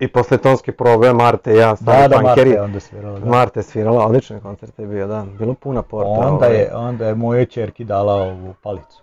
I 0.00 0.08
posle 0.08 0.38
tonske 0.38 0.72
probe 0.72 1.12
Marte 1.12 1.52
i 1.52 1.56
ja, 1.56 1.76
stari 1.76 2.08
Da, 2.08 2.34
da, 2.34 2.42
je 2.42 2.62
onda 2.62 2.80
svirala, 2.80 3.18
da. 3.18 3.26
Marta 3.26 3.61
je 3.61 3.64
svirala, 3.64 4.06
odličan 4.06 4.40
koncert 4.40 4.78
je 4.78 4.87
bio, 4.87 5.06
da. 5.06 5.26
Bilo 5.38 5.54
puna 5.54 5.82
porta. 5.82 6.11
Onda 6.11 6.46
ovaj. 6.46 6.56
je, 6.56 6.74
onda 6.74 7.06
je 7.06 7.14
mojoj 7.14 7.46
čerki 7.46 7.84
dala 7.84 8.14
ovu 8.14 8.54
palicu. 8.62 9.02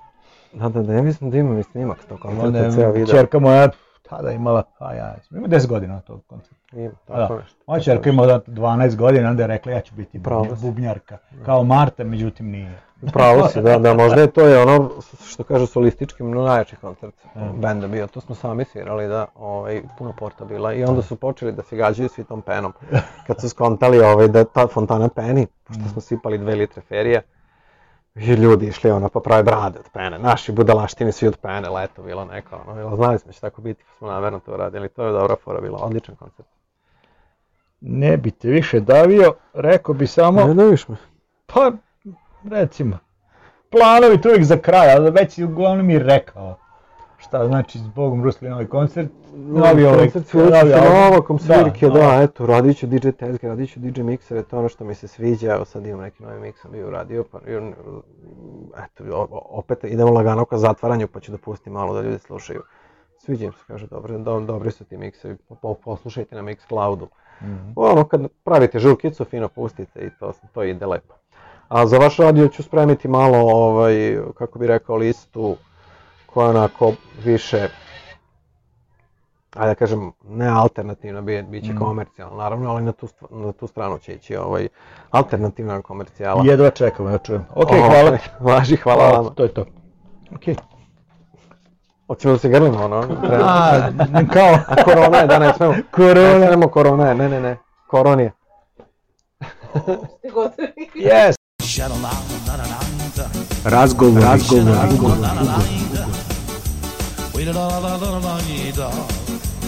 Da, 0.53 0.69
da, 0.69 0.81
da, 0.81 0.93
ja 0.93 1.01
mislim 1.01 1.31
da 1.31 1.37
imam 1.37 1.59
i 1.59 1.63
snimak 1.63 2.01
s 2.01 2.05
tog 2.05 2.19
koncerta, 2.19 2.71
ceo 2.71 2.91
video. 2.91 3.15
čerka 3.15 3.39
moja 3.39 3.69
tada 4.09 4.31
imala, 4.31 4.63
pa 4.79 4.93
ja, 4.93 5.15
ima 5.31 5.47
10 5.47 5.67
godina 5.67 5.97
od 5.97 6.03
tog 6.03 6.21
koncerta. 6.27 6.55
Ima, 6.73 6.91
Da. 7.07 7.13
tako 7.15 7.35
nešto. 7.39 7.57
Moja 7.67 7.79
čerka 7.79 8.09
nešto. 8.09 8.23
ima 8.23 8.25
da 8.25 8.39
12 8.47 8.95
godina, 8.95 9.29
onda 9.29 9.43
je 9.43 9.47
rekla 9.47 9.71
ja 9.71 9.81
ću 9.81 9.95
biti 9.95 10.23
Pravo 10.23 10.47
bubnjarka. 10.61 11.17
Kao 11.45 11.63
Marta, 11.63 12.03
međutim 12.03 12.49
nije. 12.51 12.81
Pravo 13.13 13.47
si, 13.47 13.61
da, 13.61 13.77
da, 13.79 13.93
možda 13.93 14.21
je 14.21 14.31
to 14.31 14.41
je 14.47 14.61
ono 14.61 14.89
što 15.25 15.43
kažu 15.43 15.65
solistički 15.65 16.23
najjači 16.23 16.75
koncert 16.75 17.15
Mm. 17.35 17.61
benda 17.61 17.87
bio, 17.87 18.07
to 18.07 18.21
smo 18.21 18.35
sami 18.35 18.65
svirali, 18.65 19.07
da, 19.07 19.25
ovaj, 19.35 19.81
puno 19.97 20.13
porta 20.13 20.45
bila 20.45 20.73
i 20.73 20.83
onda 20.83 21.01
su 21.01 21.15
počeli 21.15 21.51
da 21.51 21.63
se 21.63 21.75
gađaju 21.75 22.09
svi 22.09 22.23
tom 22.23 22.41
penom, 22.41 22.73
kad 23.27 23.41
su 23.41 23.49
skontali 23.49 23.99
ovaj, 23.99 24.27
da 24.27 24.43
ta 24.43 24.67
fontana 24.67 25.09
peni, 25.09 25.47
pošto 25.63 25.83
smo 25.91 26.01
sipali 26.01 26.37
dve 26.37 26.55
litre 26.55 26.81
ferija, 26.81 27.21
i 28.15 28.25
ljudi 28.25 28.67
išli 28.67 28.91
ono 28.91 29.09
pa 29.09 29.19
prave 29.19 29.43
brade 29.43 29.79
od 29.79 29.89
pene, 29.93 30.19
naši 30.19 30.51
budalaštini 30.51 31.11
svi 31.11 31.27
od 31.27 31.37
pene, 31.37 31.69
leto 31.69 32.03
bilo 32.03 32.25
neko, 32.25 32.55
ono, 32.55 32.75
bilo, 32.75 32.95
znali 32.95 33.19
smo 33.19 33.31
će 33.31 33.41
tako 33.41 33.61
biti, 33.61 33.83
pa 33.83 33.97
smo 33.97 34.07
namerno 34.07 34.39
to 34.39 34.57
radili, 34.57 34.89
to 34.89 35.05
je 35.05 35.11
dobra 35.11 35.35
fora 35.43 35.61
bila, 35.61 35.79
odličan 35.81 36.15
koncert. 36.15 36.47
Ne 37.81 38.17
bi 38.17 38.31
te 38.31 38.49
više 38.49 38.79
davio, 38.79 39.33
rekao 39.53 39.95
bi 39.95 40.07
samo, 40.07 40.45
Ne 40.45 40.53
daviš 40.53 40.87
me. 40.87 40.95
pa 41.45 41.71
recimo, 42.51 42.97
planovi 43.69 44.21
tu 44.21 44.29
uvijek 44.29 44.43
za 44.43 44.57
kraj, 44.57 44.93
ali 44.93 45.11
već 45.11 45.37
je 45.37 45.45
uglavnom 45.45 45.89
i 45.89 45.99
rekao. 45.99 46.57
Šta 47.17 47.47
znači 47.47 47.79
s 47.79 47.87
Bogom 47.87 48.23
Rusli 48.23 48.49
novi 48.49 48.67
koncert, 48.67 49.09
novi 49.33 49.85
ovaj, 49.85 49.97
koncert 49.97 50.27
svirat 50.27 50.51
novi 50.51 50.71
ću 50.71 50.77
sa 50.77 50.83
album. 50.83 50.93
Novakom 50.93 51.39
svirke, 51.39 51.87
da, 51.87 52.11
novi. 52.11 52.23
eto, 52.23 52.45
radit 52.45 52.77
ću 52.77 52.87
DJ 52.87 53.09
tezge, 53.09 53.47
radit 53.47 53.69
ću 53.73 53.79
DJ 53.79 54.01
miksere, 54.01 54.43
to 54.43 54.59
ono 54.59 54.69
što 54.69 54.85
mi 54.85 54.95
se 54.95 55.07
sviđa, 55.07 55.53
evo 55.53 55.65
sad 55.65 55.85
imam 55.85 56.01
neki 56.01 56.23
novi 56.23 56.39
miks, 56.39 56.61
sam 56.61 56.71
bio 56.71 56.87
uradio, 56.87 57.23
pa 57.31 57.39
eto, 58.85 59.27
opet 59.31 59.83
idemo 59.83 60.11
lagano 60.11 60.45
ka 60.45 60.57
zatvaranju, 60.57 61.07
pa 61.07 61.19
ću 61.19 61.31
da 61.31 61.37
pustim 61.37 61.73
malo 61.73 61.93
da 61.93 62.01
ljudi 62.01 62.19
slušaju. 62.19 62.61
Sviđa 63.17 63.45
im 63.45 63.51
se, 63.51 63.63
kaže, 63.67 63.87
dobro, 63.87 64.17
do, 64.17 64.39
dobri 64.39 64.71
su 64.71 64.83
ti 64.83 65.11
po- 65.61 65.73
poslušajte 65.73 66.35
na 66.35 66.41
Mixcloudu. 66.41 67.07
Mhm. 67.41 67.71
Ono, 67.75 68.03
kad 68.07 68.27
pravite 68.43 68.79
žurkicu, 68.79 69.25
fino 69.25 69.47
pustite 69.47 69.99
i 69.99 70.09
to, 70.19 70.33
to 70.53 70.63
ide 70.63 70.85
lepo. 70.85 71.13
A 71.67 71.85
za 71.87 71.97
vaš 71.97 72.17
radio 72.17 72.47
ću 72.47 72.63
spremiti 72.63 73.07
malo, 73.07 73.37
ovaj, 73.37 74.17
kako 74.37 74.59
bi 74.59 74.67
rekao, 74.67 74.95
listu 74.95 75.55
koja 76.25 76.45
je 76.45 76.49
onako 76.49 76.93
više, 77.23 77.57
ajde 79.55 79.67
da 79.67 79.75
kažem, 79.75 80.11
ne 80.23 80.47
alternativna, 80.47 81.21
bi, 81.21 81.43
bit 81.43 81.65
će 81.65 81.73
Mm. 81.73 81.77
komercijalna, 81.79 82.35
naravno, 82.37 82.69
ali 82.71 82.83
na 82.83 82.91
tu, 82.91 83.07
na 83.29 83.51
tu 83.51 83.67
stranu 83.67 83.97
će 83.99 84.13
ići 84.13 84.35
ovaj, 84.35 84.67
alternativna 85.11 85.81
komercijala. 85.81 86.41
Jedva 86.45 86.69
čekamo 86.69 87.09
da 87.09 87.17
čujem. 87.17 87.45
Ok, 87.55 87.71
Ovaj, 87.71 87.89
hvala. 87.89 88.17
Važi, 88.39 88.75
hvala 88.75 89.11
vama. 89.11 89.29
To 89.29 89.43
je 89.43 89.53
to. 89.53 89.65
Ok. 90.35 90.41
Hoćemo 92.07 92.33
da 92.33 92.39
se 92.39 92.49
grlimo, 92.49 92.85
ono? 92.85 92.97
A, 93.43 93.89
kao, 94.33 94.57
A 94.67 94.83
korona 94.83 95.17
je, 95.17 95.27
da 95.27 95.39
ne 95.39 95.53
smemo. 95.53 95.73
Korona. 95.91 96.37
Ne 96.39 96.47
smemo 96.47 96.67
korona 96.67 97.07
je, 97.09 97.15
ne, 97.15 97.29
ne, 97.29 97.41
ne. 97.41 97.57
Koronije. 97.87 98.31
yes. 100.95 101.35
Razgovor, 103.63 104.23
razgovor, 104.23 104.77
ugovor, 104.93 105.17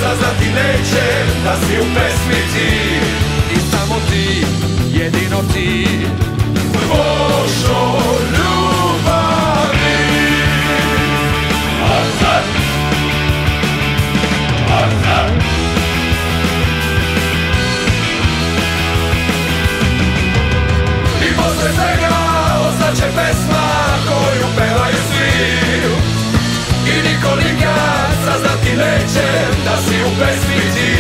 saznati 0.01 0.47
neće 0.47 1.05
da 1.45 1.57
si 1.57 1.81
u 1.81 1.85
pesmi 1.95 2.43
ti. 2.53 2.71
I 3.55 3.59
samo 3.71 3.95
ti, 4.11 4.47
jedino 4.93 5.43
ti. 5.55 5.87
Bošo 6.89 7.99
ljubavi. 8.33 9.99
A 11.85 11.99
sad 12.21 12.45
A 14.71 14.81
sad 15.05 15.33
I 21.23 21.37
posle 21.37 21.73
svega 21.75 22.15
ostaće 22.69 23.07
pesma 23.17 23.69
koju 24.07 24.47
pevaju 24.57 24.97
svi. 25.11 25.59
I 26.87 27.09
niko 27.09 27.37
nikad 27.37 27.88
nećem 28.79 29.53
da 29.65 29.77
si 29.77 29.97
u 30.07 30.11
pesmi 30.19 30.73
ti 30.75 30.93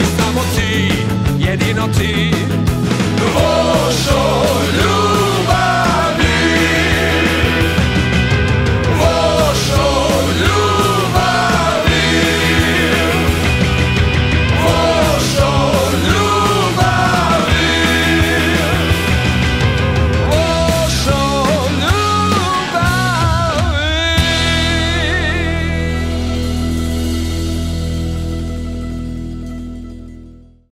I 0.00 0.04
samo 0.16 0.40
ti, 0.56 0.92
jedino 1.38 1.88
ti. 1.98 2.30
Vošo 3.34 4.44
ljudi 4.74 5.19